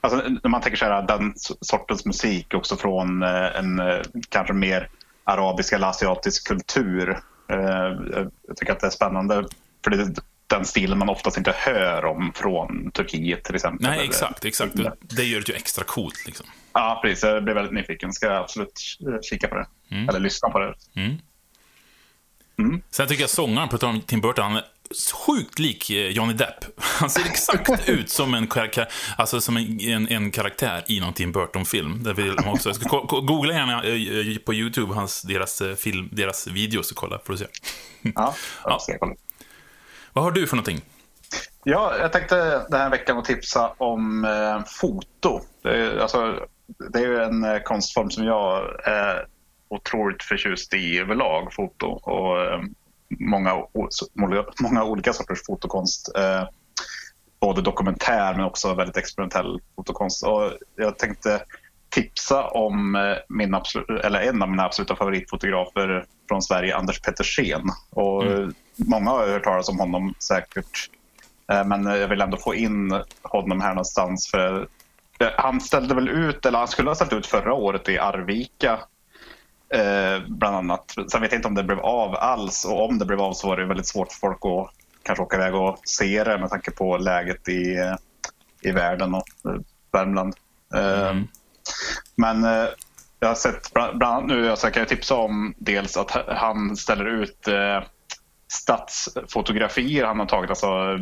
alltså, 0.00 0.28
när 0.28 0.48
man 0.48 0.60
tänker 0.60 0.78
så 0.78 0.84
här, 0.84 1.02
den 1.02 1.34
sortens 1.60 2.04
musik 2.04 2.54
också 2.54 2.76
från 2.76 3.22
eh, 3.22 3.58
en 3.58 3.78
eh, 3.78 4.00
kanske 4.28 4.52
mer 4.52 4.88
arabisk 5.24 5.72
eller 5.72 5.86
asiatisk 5.86 6.48
kultur. 6.48 7.18
Jag 7.48 8.56
tycker 8.56 8.72
att 8.72 8.80
det 8.80 8.86
är 8.86 8.90
spännande. 8.90 9.44
För 9.84 9.90
det 9.90 10.02
är 10.02 10.14
den 10.46 10.64
stilen 10.64 10.98
man 10.98 11.08
oftast 11.08 11.36
inte 11.36 11.54
hör 11.56 12.04
om 12.04 12.32
från 12.34 12.90
Turkiet 12.90 13.44
till 13.44 13.54
exempel. 13.54 13.90
Nej, 13.90 14.04
exakt. 14.04 14.44
exakt. 14.44 14.74
Det 15.00 15.24
gör 15.24 15.40
det 15.40 15.48
ju 15.48 15.54
extra 15.54 15.84
coolt. 15.84 16.26
Liksom. 16.26 16.46
Ja, 16.72 17.00
precis. 17.02 17.24
Jag 17.24 17.44
blir 17.44 17.54
väldigt 17.54 17.74
nyfiken. 17.74 18.12
Ska 18.12 18.30
absolut 18.30 18.80
kika 19.22 19.48
på 19.48 19.54
det. 19.54 19.66
Mm. 19.90 20.08
Eller 20.08 20.20
lyssna 20.20 20.50
på 20.50 20.58
det. 20.58 20.74
Mm. 20.96 21.16
Mm. 22.58 22.82
Sen 22.90 23.08
tycker 23.08 23.22
jag 23.22 23.30
sångaren, 23.30 23.68
på 23.68 23.86
om 23.86 24.00
Tim 24.00 24.20
Burton, 24.20 24.44
han 24.44 24.56
är 24.56 24.64
sjukt 25.26 25.58
lik 25.58 25.90
eh, 25.90 26.08
Johnny 26.08 26.32
Depp. 26.32 26.64
Han 26.76 27.10
ser 27.10 27.24
exakt 27.24 27.88
ut 27.88 28.10
som 28.10 28.34
en, 28.34 28.46
karaktär, 28.46 28.88
alltså 29.18 29.40
som 29.40 29.56
en, 29.56 29.80
en, 29.80 30.08
en 30.08 30.30
karaktär 30.30 30.84
i 30.86 31.00
någon 31.00 31.12
Tim 31.12 31.32
Burton-film. 31.32 32.04
Också. 32.46 32.68
Jag 32.68 32.76
ska 32.76 33.00
googla 33.00 33.52
gärna 33.52 33.84
eh, 33.84 34.38
på 34.38 34.54
YouTube 34.54 34.94
hans, 34.94 35.22
deras, 35.22 35.60
eh, 35.60 35.74
film, 35.74 36.08
deras 36.12 36.46
videos 36.46 36.90
och 36.90 36.96
kolla, 36.96 37.18
får 37.24 37.32
du 37.32 37.38
se. 37.38 37.46
Ja, 38.14 38.34
kolla. 39.00 39.14
Vad 40.12 40.24
har 40.24 40.30
du 40.30 40.46
för 40.46 40.56
någonting? 40.56 40.80
Ja, 41.64 41.96
jag 41.98 42.12
tänkte 42.12 42.66
den 42.68 42.80
här 42.80 42.90
veckan 42.90 43.18
att 43.18 43.24
tipsa 43.24 43.72
om 43.78 44.24
eh, 44.24 44.64
foto. 44.66 45.40
Det 45.62 45.76
är, 45.76 45.98
alltså, 45.98 46.46
det 46.92 46.98
är 46.98 47.06
ju 47.06 47.18
en 47.18 47.60
konstform 47.64 48.10
som 48.10 48.24
jag 48.24 48.62
eh, 48.86 49.16
otroligt 49.68 50.22
förtjust 50.22 50.74
i 50.74 50.98
överlag, 50.98 51.52
foto. 51.52 51.86
Och 51.86 52.40
eh, 52.40 52.60
många, 53.18 53.64
många 54.60 54.84
olika 54.84 55.12
sorters 55.12 55.46
fotokonst. 55.46 56.16
Eh, 56.16 56.48
både 57.40 57.62
dokumentär 57.62 58.34
men 58.34 58.44
också 58.44 58.74
väldigt 58.74 58.96
experimentell 58.96 59.60
fotokonst. 59.76 60.26
Och 60.26 60.52
jag 60.76 60.98
tänkte 60.98 61.42
tipsa 61.88 62.48
om 62.48 62.94
eh, 62.94 63.16
min 63.28 63.54
absolut, 63.54 64.04
eller 64.04 64.20
en 64.20 64.42
av 64.42 64.50
mina 64.50 64.64
absoluta 64.64 64.96
favoritfotografer 64.96 66.06
från 66.28 66.42
Sverige, 66.42 66.76
Anders 66.76 67.00
Pettersen. 67.00 67.62
Och 67.90 68.22
mm. 68.26 68.54
Många 68.76 69.10
har 69.10 69.28
hört 69.28 69.44
talas 69.44 69.68
om 69.68 69.78
honom 69.78 70.14
säkert. 70.18 70.90
Men 71.46 71.84
jag 71.84 72.08
vill 72.08 72.20
ändå 72.20 72.36
få 72.36 72.54
in 72.54 73.02
honom 73.22 73.60
här 73.60 73.68
någonstans. 73.68 74.30
För 74.30 74.68
han 75.36 75.60
ställde 75.60 75.94
väl 75.94 76.08
ut, 76.08 76.46
eller 76.46 76.58
han 76.58 76.68
skulle 76.68 76.90
ha 76.90 76.94
ställt 76.94 77.12
ut 77.12 77.26
förra 77.26 77.52
året 77.52 77.88
i 77.88 77.98
Arvika 77.98 78.80
Eh, 79.74 80.22
bland 80.28 80.56
annat. 80.56 80.94
Sen 81.10 81.20
vet 81.20 81.32
jag 81.32 81.38
inte 81.38 81.48
om 81.48 81.54
det 81.54 81.62
blev 81.62 81.80
av 81.80 82.14
alls 82.14 82.64
och 82.64 82.84
om 82.84 82.98
det 82.98 83.04
blev 83.04 83.20
av 83.20 83.32
så 83.32 83.48
var 83.48 83.56
det 83.56 83.66
väldigt 83.66 83.86
svårt 83.86 84.12
för 84.12 84.18
folk 84.18 84.38
att 84.44 84.74
kanske 85.02 85.22
åka 85.22 85.36
iväg 85.36 85.54
och 85.54 85.78
se 85.84 86.24
det 86.24 86.38
med 86.38 86.50
tanke 86.50 86.70
på 86.70 86.96
läget 86.96 87.48
i, 87.48 87.94
i 88.60 88.70
världen 88.70 89.14
och 89.14 89.24
eh, 89.44 89.60
Värmland. 89.92 90.34
Eh, 90.74 91.08
mm. 91.08 91.28
Men 92.16 92.44
jag 93.20 93.28
har 93.28 93.34
sett 93.34 93.72
bland, 93.74 94.02
annat 94.02 94.26
nu, 94.26 94.50
alltså 94.50 94.66
jag 94.66 94.74
kan 94.74 94.86
tipsa 94.86 95.14
om 95.14 95.54
dels 95.58 95.96
att 95.96 96.10
han 96.28 96.76
ställer 96.76 97.04
ut 97.04 97.48
stadsfotografier 98.48 100.04
han 100.04 100.18
har 100.18 100.26
tagit 100.26 100.50
alltså, 100.50 100.98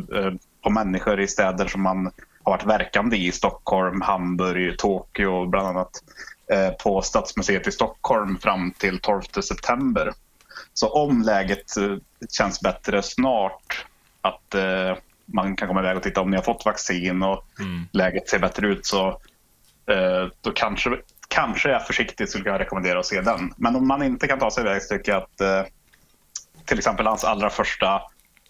på 0.63 0.69
människor 0.69 1.19
i 1.19 1.27
städer 1.27 1.67
som 1.67 1.85
han 1.85 2.11
har 2.43 2.51
varit 2.51 2.65
verkande 2.65 3.17
i. 3.17 3.31
Stockholm, 3.31 4.01
Hamburg, 4.01 4.77
Tokyo 4.77 5.45
bland 5.45 5.67
annat. 5.67 5.91
Eh, 6.47 6.69
på 6.69 7.01
Stadsmuseet 7.01 7.67
i 7.67 7.71
Stockholm 7.71 8.37
fram 8.37 8.71
till 8.71 8.99
12 8.99 9.21
september. 9.21 10.13
Så 10.73 10.89
om 10.89 11.21
läget 11.21 11.77
eh, 11.77 11.95
känns 12.31 12.61
bättre 12.61 13.01
snart, 13.01 13.85
att 14.21 14.55
eh, 14.55 14.97
man 15.25 15.55
kan 15.55 15.67
komma 15.67 15.79
iväg 15.79 15.97
och 15.97 16.03
titta 16.03 16.21
om 16.21 16.29
ni 16.29 16.37
har 16.37 16.43
fått 16.43 16.65
vaccin 16.65 17.23
och 17.23 17.45
mm. 17.59 17.87
läget 17.91 18.29
ser 18.29 18.39
bättre 18.39 18.67
ut 18.67 18.85
så 18.85 19.19
då 20.41 20.51
kanske, 20.51 20.89
kanske 21.27 21.69
jag 21.69 21.87
försiktigt 21.87 22.29
skulle 22.29 22.43
kunna 22.43 22.59
rekommendera 22.59 22.99
att 22.99 23.05
se 23.05 23.21
den. 23.21 23.53
Men 23.57 23.75
om 23.75 23.87
man 23.87 24.03
inte 24.03 24.27
kan 24.27 24.39
ta 24.39 24.51
sig 24.51 24.63
iväg 24.63 24.81
så 24.81 24.97
tycker 24.97 25.11
jag 25.11 25.23
att 25.23 25.67
till 26.65 26.77
exempel 26.77 27.07
hans 27.07 27.23
allra 27.23 27.49
första 27.49 28.01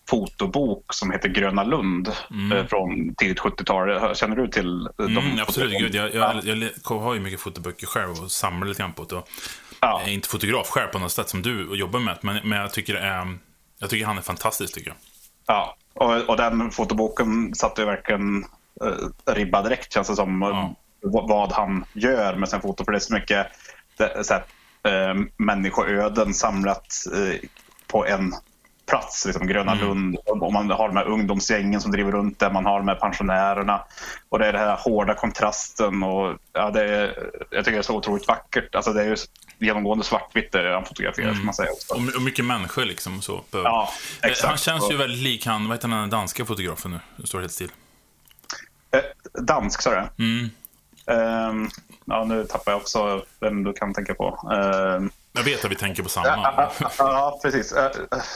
fotobok 0.10 0.93
som 0.93 1.12
heter 1.12 1.29
Gröna 1.29 1.63
Lund 1.63 2.12
mm. 2.31 2.57
Eh, 2.57 2.65
från 2.65 3.15
tidigt 3.15 3.39
70-tal. 3.39 4.15
Känner 4.15 4.36
du 4.36 4.48
till 4.48 4.89
mm, 5.00 5.15
de? 5.15 5.41
Absolut, 5.41 5.79
Gud, 5.79 5.95
jag, 5.95 6.13
jag, 6.13 6.43
jag, 6.43 6.69
jag, 6.89 7.00
har 7.00 7.13
ju 7.13 7.19
mycket 7.19 7.39
fotoböcker 7.39 7.88
själv 7.88 8.12
och 8.24 8.31
samlar 8.31 8.67
lite 8.67 8.81
grann 8.81 8.93
på 8.93 9.03
det. 9.03 9.15
Ja. 9.15 10.00
Jag 10.00 10.10
är 10.10 10.13
inte 10.13 10.29
fotograf 10.29 10.67
själv 10.69 10.88
på 10.88 11.00
något 11.00 11.12
sätt 11.12 11.29
som 11.29 11.41
du 11.41 11.75
jobbar 11.75 12.00
med, 12.00 12.17
men, 12.22 12.39
men 12.43 12.60
jag, 12.60 12.74
tycker, 12.74 12.95
eh, 12.95 13.25
jag 13.79 13.89
tycker 13.89 14.05
han 14.05 14.17
är 14.17 14.22
fantastisk. 14.22 14.74
tycker 14.74 14.89
jag. 14.89 14.98
Ja, 15.45 15.77
och, 15.93 16.29
och 16.29 16.38
den 16.38 16.72
fotoboken 16.72 17.55
satte 17.55 17.81
ju 17.81 17.88
verkligen 17.88 18.45
eh, 18.81 19.33
ribba 19.33 19.62
direkt 19.62 19.93
känns 19.93 20.07
det 20.07 20.15
som. 20.15 20.41
Ja. 20.41 20.75
Vad 21.05 21.51
han 21.51 21.86
gör 21.93 22.36
med 22.36 22.50
sin 22.50 22.62
foto, 22.62 22.86
för 22.86 22.91
det 22.91 22.98
är 22.98 23.00
så 23.00 23.13
mycket 23.13 23.48
det, 23.98 24.24
så 24.24 24.33
här, 24.33 24.43
eh, 24.83 25.15
människoöden 25.38 26.33
samlat 26.33 26.88
eh, 27.13 27.50
på 27.88 28.05
en 28.05 28.33
plats, 28.93 29.25
liksom 29.25 29.47
Gröna 29.47 29.71
mm. 29.71 29.85
Lund. 29.85 30.17
Och 30.25 30.53
man 30.53 30.69
har 30.71 30.88
de 30.88 30.97
här 30.97 31.05
ungdomsgängen 31.05 31.81
som 31.81 31.91
driver 31.91 32.12
runt 32.12 32.39
där, 32.39 32.51
man 32.51 32.65
har 32.65 32.77
de 32.77 32.88
här 32.88 32.95
pensionärerna. 32.95 33.83
Och 34.29 34.39
det 34.39 34.45
är 34.47 34.53
den 34.53 34.62
här 34.62 34.75
hårda 34.75 35.13
kontrasten. 35.13 36.03
Och, 36.03 36.38
ja, 36.53 36.71
det 36.71 36.83
är, 36.83 37.29
jag 37.50 37.65
tycker 37.65 37.71
det 37.71 37.77
är 37.77 37.81
så 37.81 37.95
otroligt 37.95 38.27
vackert. 38.27 38.75
Alltså, 38.75 38.93
det 38.93 39.01
är 39.01 39.05
ju 39.05 39.15
genomgående 39.59 40.03
svartvitt 40.03 40.51
där 40.51 40.73
han 40.73 40.85
fotograferar, 40.85 41.29
mm. 41.29 41.45
man 41.45 41.53
säga. 41.53 41.71
Också. 41.71 41.93
Och, 41.93 42.21
mycket 42.21 42.45
människor 42.45 42.85
liksom. 42.85 43.21
Så, 43.21 43.41
ja, 43.51 43.89
eh, 44.23 44.29
exakt. 44.29 44.47
Han 44.47 44.57
känns 44.57 44.91
ju 44.91 44.97
väldigt 44.97 45.23
lik 45.23 45.45
han, 45.45 45.67
vad 45.67 45.77
heter 45.77 45.88
den 45.88 46.09
danska 46.09 46.45
fotografen 46.45 46.91
nu? 46.91 47.00
Det 47.15 47.27
står 47.27 47.39
helt 47.39 47.51
still. 47.51 47.71
Eh, 48.91 49.01
dansk, 49.43 49.81
sa 49.81 49.89
du? 49.89 50.23
Mm. 50.23 50.50
Um, 51.05 51.69
ja, 52.05 52.25
nu 52.25 52.45
tappar 52.45 52.71
jag 52.71 52.81
också 52.81 53.25
vem 53.39 53.63
du 53.63 53.73
kan 53.73 53.93
tänka 53.93 54.13
på. 54.13 54.50
Um, 54.97 55.12
jag 55.33 55.43
vet 55.43 55.65
att 55.65 55.71
vi 55.71 55.75
tänker 55.75 56.03
på 56.03 56.09
samma. 56.09 56.27
Ja, 56.27 56.71
ja 56.97 57.39
precis. 57.43 57.71
Eh, 57.71 57.91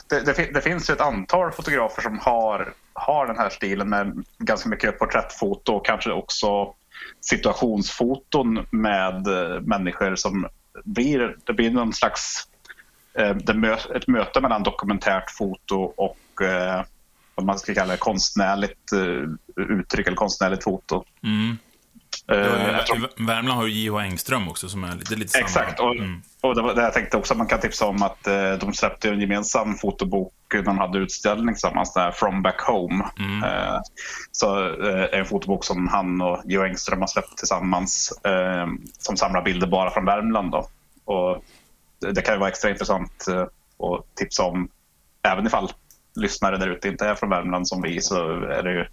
det, 0.10 0.20
det, 0.20 0.54
det, 0.54 0.62
finns 0.62 0.90
ju 0.90 0.94
ett 0.94 1.02
antal 1.02 1.52
fotografer 1.52 2.02
som 2.02 2.20
har, 2.20 2.74
har 2.94 3.28
den 3.28 3.38
här 3.38 3.50
stilen 3.50 3.90
med 3.90 4.26
ganska 4.38 4.70
mycket 4.70 5.00
porträttfoto 5.00 5.74
och 5.74 5.86
kanske 5.86 6.12
också 6.12 6.74
situationsfoton 7.22 8.66
med 8.72 9.28
eh, 9.28 9.62
människor 9.62 10.16
som 10.16 10.48
blir, 10.84 11.38
det 11.46 11.54
blir 11.54 11.72
någon 11.72 11.94
slags 11.94 12.48
eh, 13.14 13.38
ett 13.96 14.08
möte 14.08 14.42
mellan 14.42 14.64
dokumentärt 14.64 15.32
foto 15.32 15.76
och 15.76 16.18
vad 17.36 17.46
man 17.46 17.60
ska 17.60 17.74
kalla 17.74 17.92
det, 17.92 17.98
konstnärligt 17.98 18.92
uttryck 19.56 20.08
eller 20.08 20.18
konstnärligt 20.18 20.64
foto. 20.64 21.04
Mm. 21.24 21.58
Uh, 22.32 22.84
tror... 22.84 23.26
Värmland 23.28 23.60
har 23.60 23.68
ju 23.68 23.74
J.H. 23.74 24.00
Engström 24.00 24.48
också 24.48 24.70
som 24.70 24.84
är 24.84 24.96
lite, 24.96 25.16
lite 25.16 25.40
Exakt, 25.40 25.78
samma. 25.78 25.90
och, 25.90 25.96
mm. 25.96 26.22
och 26.42 26.56
det 26.56 26.62
var 26.62 26.76
det 26.76 26.82
jag 26.82 26.94
tänkte 26.94 27.18
också 27.18 27.34
att 27.34 27.38
man 27.38 27.48
kan 27.48 27.60
tipsa 27.60 27.86
om 27.86 28.04
att 28.04 28.28
uh, 28.28 28.54
de 28.60 28.74
släppte 28.74 29.10
en 29.10 29.22
gemensam 29.22 29.76
fotobok 29.76 30.34
när 30.54 30.62
de 30.62 30.78
hade 30.78 31.00
utställning 31.00 31.56
tillsammans, 31.56 31.94
där, 31.94 32.12
From 32.12 32.42
Back 32.42 32.62
Home. 32.62 33.06
Mm. 33.20 33.50
Så 34.32 34.76
en 35.12 35.26
fotobok 35.26 35.66
som 35.66 35.88
han 35.88 36.22
och 36.22 36.42
J.H. 36.46 36.66
Engström 36.66 37.00
har 37.00 37.08
släppt 37.08 37.38
tillsammans 37.38 38.20
som 39.00 39.18
samlar 39.18 39.42
bilder 39.42 39.68
bara 39.68 39.92
från 39.92 40.06
Värmland. 40.06 40.52
Då. 40.52 40.68
Och 41.06 41.44
det, 42.02 42.12
det 42.12 42.22
kan 42.22 42.34
ju 42.36 42.40
vara 42.40 42.50
extra 42.50 42.70
intressant 42.70 43.26
att 43.80 44.16
tipsa 44.16 44.44
om 44.44 44.70
även 45.24 45.48
ifall 45.48 45.72
lyssnare 46.18 46.58
där 46.58 46.68
ute 46.68 46.88
inte 46.88 47.08
är 47.08 47.16
från 47.16 47.30
Värmland 47.30 47.68
som 47.68 47.82
vi 47.82 48.02
så 48.02 48.42
är 48.44 48.64
det 48.64 48.72
ju 48.72 48.86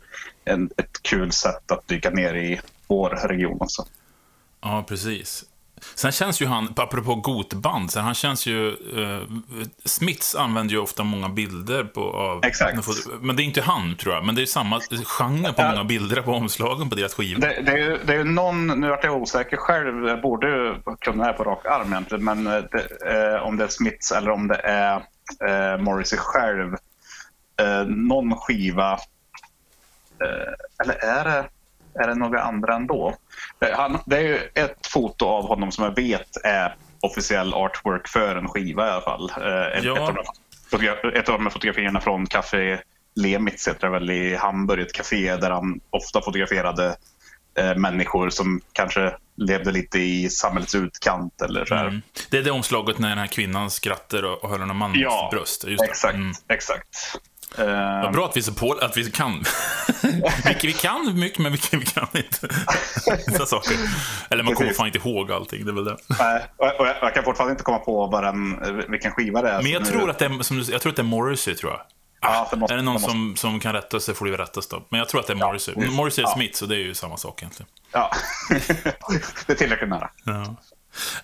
en, 0.45 0.71
ett 0.76 1.02
kul 1.02 1.33
sätt 1.33 1.71
att 1.71 1.88
dyka 1.88 2.11
ner 2.11 2.35
i 2.35 2.61
vår 2.87 3.11
region 3.11 3.61
också. 3.61 3.85
Ja, 4.61 4.85
precis. 4.88 5.45
Sen 5.95 6.12
känns 6.12 6.43
ju 6.43 6.47
han, 6.47 6.75
apropå 6.76 7.14
gotband, 7.14 7.91
så 7.91 8.00
han 8.00 8.14
känns 8.14 8.47
ju... 8.47 8.76
Uh, 8.97 9.23
Smiths 9.85 10.35
använder 10.35 10.75
ju 10.75 10.81
ofta 10.81 11.05
många 11.05 11.29
bilder 11.29 11.85
på... 11.85 12.00
Av, 12.00 12.45
Exakt. 12.45 12.88
Men 13.21 13.37
det 13.37 13.43
är 13.43 13.45
inte 13.45 13.62
han, 13.62 13.97
tror 13.97 14.14
jag. 14.14 14.25
Men 14.25 14.35
det 14.35 14.43
är 14.43 14.47
samma 14.47 14.81
genre 15.05 15.53
på 15.53 15.62
många 15.62 15.85
bilder 15.85 16.23
på 16.23 16.33
omslagen 16.33 16.91
på 16.91 16.97
deras 16.97 17.14
skivor. 17.14 17.41
Det, 17.41 17.62
det, 17.62 17.73
är 17.73 17.76
ju, 17.76 17.99
det 18.05 18.14
är 18.14 18.25
någon, 18.25 18.67
nu 18.67 18.88
vart 18.88 19.05
jag 19.05 19.23
osäker 19.23 19.57
själv, 19.57 20.09
jag 20.09 20.21
borde 20.21 20.76
kunna 21.00 21.25
det 21.25 21.25
här 21.25 21.33
på 21.33 21.45
rak 21.45 21.67
arm 21.67 21.93
egentligen, 21.93 22.25
men 22.25 22.45
det, 22.45 23.35
eh, 23.35 23.43
om 23.43 23.57
det 23.57 23.64
är 23.64 23.69
Smiths 23.69 24.12
eller 24.12 24.31
om 24.31 24.49
det 24.49 24.61
är 24.64 24.97
eh, 25.49 25.79
Morrissey 25.79 26.19
själv 26.19 26.75
eh, 27.57 27.87
någon 27.87 28.37
skiva, 28.37 28.93
eh, 30.21 30.83
eller 30.83 30.95
är 30.95 31.25
det, 31.25 31.49
är 31.94 32.06
det 32.08 32.14
några 32.14 32.42
andra 32.42 32.74
ändå? 32.74 33.14
Eh, 33.60 33.76
han, 33.78 33.98
det 34.06 34.16
är 34.16 34.20
ju 34.22 34.36
ett 34.54 34.86
foto 34.86 35.26
av 35.26 35.46
honom 35.48 35.72
som 35.72 35.84
jag 35.84 35.94
vet 35.96 36.36
är 36.44 36.76
officiell 37.00 37.54
artwork 37.54 38.08
för 38.08 38.36
en 38.36 38.48
skiva 38.48 38.86
i 38.86 38.90
alla 38.90 39.00
fall. 39.02 39.30
Eh, 39.36 39.78
ett, 39.78 39.84
Ja. 39.84 39.94
ett, 39.94 40.00
av 40.74 40.80
de, 40.80 41.08
ett 41.18 41.28
av 41.28 41.34
de 41.38 41.42
här 41.42 41.50
fotografierna 41.50 42.00
från 42.00 42.26
Café 42.26 42.78
Lemitz 43.16 43.68
heter 43.68 43.80
det 43.86 43.92
väl 43.92 44.10
i 44.10 44.34
Hamburg, 44.36 44.80
ett 44.80 44.92
café 44.92 45.36
där 45.36 45.50
han 45.50 45.80
ofta 45.90 46.20
fotograferade 46.22 46.96
eh, 47.58 47.74
människor 47.76 48.30
som 48.30 48.60
kanske 48.72 49.16
levde 49.36 49.72
lite 49.72 49.98
i 49.98 50.30
samhällets 50.30 50.74
utkant 50.74 51.42
eller 51.42 51.64
så. 51.64 51.74
Mm. 51.74 52.02
Det 52.30 52.38
är 52.38 52.42
det 52.42 52.50
omslaget 52.50 52.98
när 52.98 53.08
den 53.08 53.18
här 53.18 53.26
kvinnan 53.26 53.70
skrattar 53.70 54.22
och, 54.22 54.44
och 54.44 54.50
håller 54.50 54.64
en 54.64 54.76
mans 54.76 54.96
Ja, 54.96 55.28
bröst. 55.32 55.64
Just. 55.64 55.82
Exakt, 55.84 56.14
Mm. 56.14 56.32
exakt. 56.48 56.88
Vad 58.02 58.12
bra 58.12 58.26
att 58.26 58.37
vi, 58.37 58.54
på, 58.54 58.73
att 58.82 58.96
vi 58.96 59.11
kan. 59.11 59.44
vi, 60.44 60.54
vi 60.62 60.73
kan 60.73 61.18
mycket, 61.18 61.38
men 61.38 61.52
vi, 61.52 61.58
kan- 61.58 61.80
vi 61.80 61.87
kan 61.87 62.08
inte 62.14 62.49
vissa 63.26 63.46
saker. 63.46 63.73
Eller 64.30 64.42
man 64.44 64.54
kommer 64.54 64.73
fan 64.73 64.87
inte 64.87 64.99
ihåg 64.99 65.32
allting. 65.32 65.64
Det 65.64 65.70
är 65.70 65.75
väl 65.75 65.84
det. 65.84 65.96
nej, 66.18 66.44
och, 66.56 66.80
och 66.80 66.87
jag, 66.87 66.96
jag 67.00 67.14
kan 67.14 67.25
fortfarande 67.25 67.50
inte 67.52 67.64
komma 67.64 67.78
på 67.78 68.06
vad 68.06 68.25
den, 68.25 68.61
vilken 68.90 69.12
skiva 69.12 69.42
det 69.42 69.50
är. 69.50 69.62
Men 69.62 69.70
jag 69.73 69.84
tror 69.84 70.04
nu- 70.04 70.11
att 70.11 70.18
det 70.18 70.25
är, 70.25 70.42
som 70.42 70.58
jag 70.73 70.80
tror 70.80 70.90
att 70.92 70.96
det 70.96 71.02
är 71.02 71.04
Morrissey, 71.04 71.54
tror 71.54 71.73
jag. 71.73 71.80
Ja, 72.20 72.49
det 72.50 72.56
måste, 72.56 72.75
är 72.75 72.76
det 72.76 72.82
någon 72.82 72.92
måste- 72.94 73.11
som, 73.11 73.37
som 73.37 73.61
kan 73.61 73.73
rätta 73.73 74.00
sig 74.00 74.14
får 74.14 74.26
det 74.26 74.37
rättas 74.37 74.68
då. 74.68 74.87
Men 74.88 74.99
jag 74.99 75.08
tror 75.08 75.20
att 75.20 75.26
det 75.26 75.32
är 75.32 75.37
Morrissey. 75.37 75.75
visst. 75.76 75.92
Morrissey 75.92 76.25
är 76.25 76.28
Ja. 76.28 76.34
Smith, 76.34 76.58
så 76.58 76.66
det 76.66 76.75
är 76.75 76.78
ju 76.78 76.94
samma 76.94 77.16
sak 77.16 77.42
egentligen. 77.42 77.68
Ja, 77.92 78.11
det 79.46 79.52
är 79.52 79.54
tillräckligt 79.56 79.90
nära. 79.90 80.11
Ja. 80.25 80.56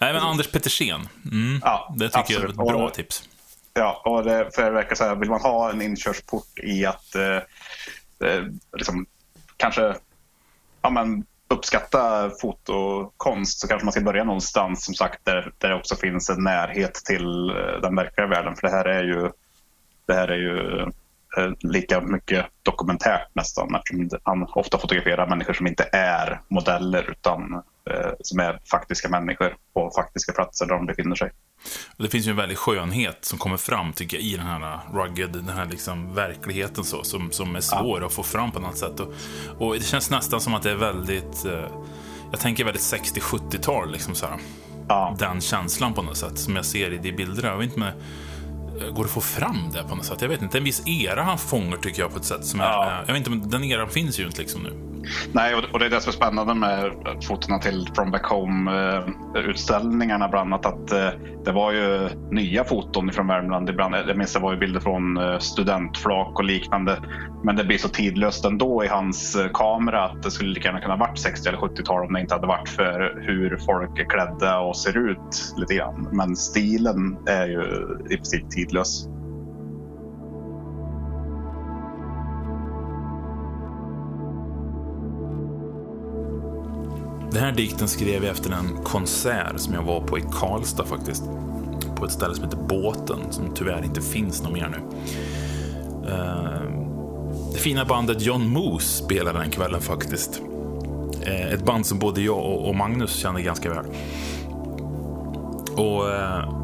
Nej, 0.01 0.13
men 0.13 0.17
Anders 0.23 0.47
Petersen. 0.51 1.09
Mm. 1.33 1.61
Ja, 1.65 1.95
det 1.99 2.09
tycker 2.09 2.19
jag 2.19 2.31
är 2.31 2.35
absolut. 2.35 2.51
ett 2.51 2.57
bra 2.57 2.87
Och- 2.87 2.95
tips. 2.95 3.23
Ja, 3.75 4.03
och 4.05 4.25
det, 4.25 4.51
för 4.55 4.65
det 4.65 4.71
verkar 4.71 4.95
så 4.95 5.05
här, 5.05 5.15
vill 5.15 5.31
man 5.31 5.41
ha 5.41 5.71
en 5.71 5.83
inkörsport 5.83 6.59
i 6.63 6.87
att 6.87 7.15
eh, 7.15 7.37
eh, 8.29 8.45
liksom, 8.73 9.07
kanske 9.57 9.95
ja, 10.83 10.91
men, 10.91 11.25
uppskatta 11.49 12.31
fotokonst 12.41 13.61
så 13.61 13.69
kanske 13.69 13.85
man 13.85 13.93
ska 13.93 14.01
börja 14.01 14.25
någonstans 14.25 14.85
som 14.85 14.95
sagt 14.95 15.25
där, 15.25 15.53
där 15.59 15.69
det 15.69 15.75
också 15.75 15.97
finns 15.97 16.31
en 16.31 16.45
närhet 16.45 16.95
till 16.95 17.51
eh, 17.51 17.81
den 17.83 17.97
verkliga 17.97 18.27
världen. 18.27 18.57
För 18.57 18.67
det 18.67 18.73
här 18.73 18.85
är 18.85 19.03
ju, 19.03 19.31
det 20.07 20.15
här 20.15 20.29
är 20.29 20.37
ju 20.37 20.81
eh, 21.37 21.53
lika 21.61 22.01
mycket 22.01 22.47
dokumentärt 22.63 23.29
nästan 23.33 23.75
eftersom 23.75 24.21
han 24.23 24.43
ofta 24.43 24.79
fotograferar 24.79 25.27
människor 25.27 25.53
som 25.53 25.67
inte 25.67 25.89
är 25.93 26.41
modeller 26.49 27.11
utan 27.11 27.63
som 28.21 28.41
är 28.41 28.61
faktiska 28.71 29.09
människor 29.09 29.57
på 29.75 29.91
faktiska 29.97 30.33
platser 30.33 30.67
där 30.67 30.75
de 30.75 30.87
befinner 30.87 31.17
sig. 31.17 31.31
Det 31.97 32.09
finns 32.09 32.27
ju 32.27 32.31
en 32.31 32.37
väldig 32.37 32.59
skönhet 32.59 33.19
som 33.25 33.39
kommer 33.39 33.57
fram, 33.57 33.93
tycker 33.93 34.17
jag, 34.17 34.27
i 34.27 34.37
den 34.37 34.47
här 34.47 34.81
rugged, 34.95 35.31
den 35.33 35.49
här 35.49 35.67
liksom 35.67 36.15
verkligheten 36.15 36.85
så, 36.85 37.05
som, 37.05 37.33
som 37.33 37.57
är 37.57 37.61
svår 37.61 38.05
att 38.07 38.13
få 38.13 38.23
fram 38.23 38.51
på 38.53 38.61
något 38.61 38.79
sätt. 38.79 39.01
Och, 39.01 39.13
och 39.59 39.75
det 39.75 39.85
känns 39.85 40.11
nästan 40.11 40.41
som 40.41 40.55
att 40.55 40.63
det 40.63 40.71
är 40.71 40.77
väldigt, 40.77 41.45
eh, 41.45 41.69
jag 42.31 42.41
tänker 42.41 42.65
väldigt 42.65 42.83
60-70-tal, 42.83 43.93
liksom 43.93 44.15
så 44.15 44.27
här. 44.27 44.37
Ja. 44.89 45.17
Den 45.19 45.41
känslan 45.41 45.95
på 45.95 46.03
något 46.03 46.17
sätt, 46.17 46.39
som 46.39 46.57
jag 46.57 46.65
ser 46.65 46.93
i 46.93 46.99
de 46.99 47.13
bilderna. 47.13 47.49
Jag 47.49 47.59
vet 47.59 47.67
inte 47.67 47.81
om 47.81 47.87
det 48.79 48.91
går 48.91 48.95
det 48.97 49.05
att 49.05 49.11
få 49.11 49.21
fram 49.21 49.71
det 49.73 49.83
på 49.89 49.95
något 49.95 50.05
sätt. 50.05 50.23
Jag 50.23 50.29
vet 50.29 50.43
inte, 50.43 50.59
en 50.59 50.65
viss 50.65 50.83
era 50.87 51.23
han 51.23 51.39
fångar 51.39 51.77
tycker 51.77 52.03
jag 52.03 52.11
på 52.13 52.19
ett 52.19 52.25
sätt 52.25 52.45
som 52.45 52.61
Ja. 52.61 52.85
är, 52.85 52.99
jag 53.07 53.07
vet 53.07 53.17
inte, 53.17 53.31
men 53.31 53.51
den 53.51 53.65
eran 53.65 53.89
finns 53.89 54.21
ju 54.21 54.27
inte 54.27 54.41
liksom 54.41 54.63
nu. 54.63 54.90
Nej, 55.33 55.55
och 55.73 55.79
det 55.79 55.87
är 55.87 55.91
det 55.91 56.01
som 56.01 56.11
är 56.11 56.13
spännande 56.13 56.55
med 56.55 56.93
fotona 57.23 57.59
till 57.59 57.89
From 57.95 58.11
Back 58.11 58.27
Home-utställningarna 58.27 60.25
eh, 60.25 60.31
bland 60.31 60.55
annat. 60.55 60.67
Att 60.67 60.93
eh, 60.93 61.09
det 61.45 61.53
var 61.53 61.73
ju 61.73 62.09
nya 62.31 62.65
foton 62.65 63.13
från 63.13 63.27
Värmland 63.27 63.71
ibland. 63.71 63.95
Jag 63.95 64.17
minns 64.17 64.33
det 64.33 64.39
var 64.39 64.53
ju 64.53 64.59
bilder 64.59 64.81
från 64.81 65.17
eh, 65.17 65.39
studentflak 65.39 66.39
och 66.39 66.45
liknande. 66.45 67.03
Men 67.45 67.57
det 67.57 67.65
blir 67.65 67.79
så 67.79 67.89
tidlöst 67.89 68.45
ändå 68.45 68.85
i 68.85 68.89
hans 68.89 69.37
kamera 69.55 70.05
att 70.05 70.23
det 70.23 70.31
skulle 70.31 70.51
lika 70.51 70.69
gärna 70.69 70.81
kunna 70.81 70.97
varit 70.97 71.19
60 71.19 71.49
eller 71.49 71.59
70-tal 71.59 72.07
om 72.07 72.13
det 72.13 72.21
inte 72.21 72.35
hade 72.35 72.47
varit 72.47 72.69
för 72.69 73.23
hur 73.27 73.59
folk 73.67 73.99
är 73.99 74.05
klädda 74.05 74.59
och 74.59 74.77
ser 74.77 75.11
ut 75.11 75.55
lite 75.57 75.75
grann. 75.75 76.09
Men 76.13 76.37
stilen 76.37 77.17
är 77.27 77.47
ju 77.47 77.63
i 78.11 78.17
princip 78.17 78.51
tidlös. 78.51 79.07
Den 87.33 87.43
här 87.43 87.53
dikten 87.53 87.89
skrev 87.89 88.25
jag 88.25 88.33
efter 88.33 88.51
en 88.51 88.85
konsert 88.85 89.61
som 89.61 89.75
jag 89.75 89.83
var 89.83 90.01
på 90.01 90.19
i 90.19 90.23
Karlstad 90.33 90.85
faktiskt. 90.85 91.25
På 91.97 92.05
ett 92.05 92.13
ställe 92.13 92.35
som 92.35 92.45
heter 92.45 92.59
Båten, 92.59 93.19
som 93.31 93.55
tyvärr 93.55 93.85
inte 93.85 94.01
finns 94.01 94.43
någon 94.43 94.53
mer 94.53 94.69
nu. 94.69 94.99
Eh, 96.09 96.61
det 97.53 97.59
fina 97.59 97.85
bandet 97.85 98.23
John 98.23 98.49
Moose 98.49 99.05
spelade 99.05 99.39
den 99.39 99.51
kvällen 99.51 99.81
faktiskt. 99.81 100.43
Eh, 101.23 101.53
ett 101.53 101.65
band 101.65 101.87
som 101.87 101.99
både 101.99 102.21
jag 102.21 102.65
och 102.65 102.75
Magnus 102.75 103.17
kände 103.17 103.43
ganska 103.43 103.71
väl. 103.71 103.85
Och 105.77 106.11
eh, 106.11 106.55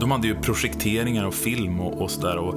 de 0.00 0.10
hade 0.10 0.26
ju 0.26 0.34
projekteringar 0.34 1.24
och 1.24 1.34
film 1.34 1.80
och, 1.80 2.02
och 2.02 2.10
sådär. 2.10 2.54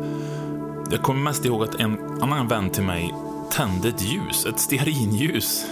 Jag 0.91 1.01
kommer 1.01 1.21
mest 1.21 1.45
ihåg 1.45 1.63
att 1.63 1.75
en 1.75 2.21
annan 2.21 2.47
vän 2.47 2.69
till 2.69 2.83
mig 2.83 3.13
tände 3.51 3.89
ett 3.89 4.01
ljus, 4.01 4.45
ett 4.45 4.59
stearinljus 4.59 5.65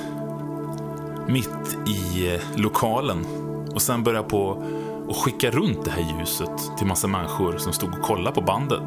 mitt 1.27 1.77
i 1.88 2.33
eh, 2.33 2.41
lokalen 2.55 3.25
och 3.73 3.81
sen 3.81 4.03
började 4.03 4.29
på 4.29 4.63
att 5.09 5.15
skicka 5.15 5.51
runt 5.51 5.85
det 5.85 5.91
här 5.91 6.19
ljuset 6.19 6.77
till 6.77 6.88
massa 6.88 7.07
människor 7.07 7.57
som 7.57 7.73
stod 7.73 7.93
och 7.93 8.01
kollade 8.01 8.35
på 8.35 8.41
bandet. 8.41 8.83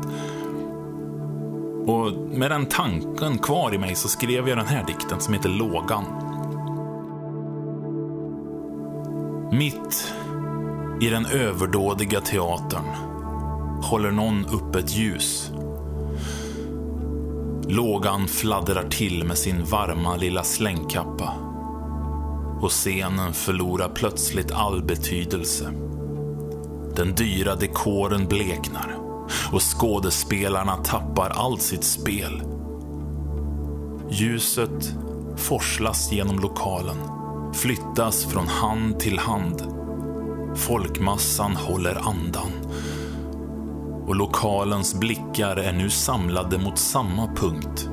Och 1.87 2.13
med 2.13 2.51
den 2.51 2.67
tanken 2.67 3.39
kvar 3.39 3.75
i 3.75 3.79
mig 3.79 3.95
så 3.95 4.09
skrev 4.09 4.49
jag 4.49 4.59
den 4.59 4.67
här 4.67 4.87
dikten 4.87 5.21
som 5.21 5.35
heter 5.35 5.49
Lågan. 5.49 6.05
Mitt 9.53 10.15
i 11.01 11.09
den 11.09 11.27
överdådiga 11.27 12.21
teatern 12.21 12.85
håller 13.83 14.11
någon 14.11 14.47
upp 14.47 14.77
ett 14.77 14.97
ljus. 14.97 15.53
Lågan 17.69 18.29
fladdrar 18.29 18.89
till 18.89 19.25
med 19.25 19.39
sin 19.39 19.65
varma 19.65 20.17
lilla 20.17 20.43
slängkappa 20.43 21.48
och 22.61 22.71
scenen 22.71 23.33
förlorar 23.35 23.89
plötsligt 23.89 24.53
all 24.53 24.83
betydelse. 24.83 25.73
Den 26.97 27.15
dyra 27.15 27.55
dekoren 27.55 28.27
bleknar 28.27 28.97
och 29.53 29.63
skådespelarna 29.63 30.77
tappar 30.77 31.31
allt 31.31 31.63
sitt 31.63 31.85
spel. 31.85 32.43
Ljuset 34.11 34.95
forslas 35.37 36.13
genom 36.13 36.39
lokalen, 36.39 36.97
flyttas 37.55 38.25
från 38.25 38.47
hand 38.47 39.01
till 39.01 39.19
hand. 39.19 39.63
Folkmassan 40.55 41.57
håller 41.57 42.09
andan 42.09 42.53
och 44.09 44.17
lokalens 44.17 44.95
blickar 44.95 45.57
är 45.57 45.73
nu 45.73 45.91
samlade 45.91 46.59
mot 46.59 46.79
samma 46.79 47.27
punkt. 47.27 47.89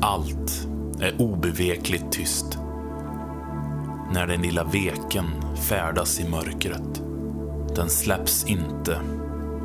Allt 0.00 0.68
är 1.00 1.22
obevekligt 1.22 2.12
tyst 2.12 2.58
när 4.12 4.26
den 4.26 4.42
lilla 4.42 4.64
veken 4.64 5.26
färdas 5.68 6.20
i 6.20 6.28
mörkret. 6.28 7.02
Den 7.76 7.90
släpps 7.90 8.46
inte 8.46 9.00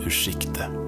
ur 0.06 0.10
sikte. 0.10 0.81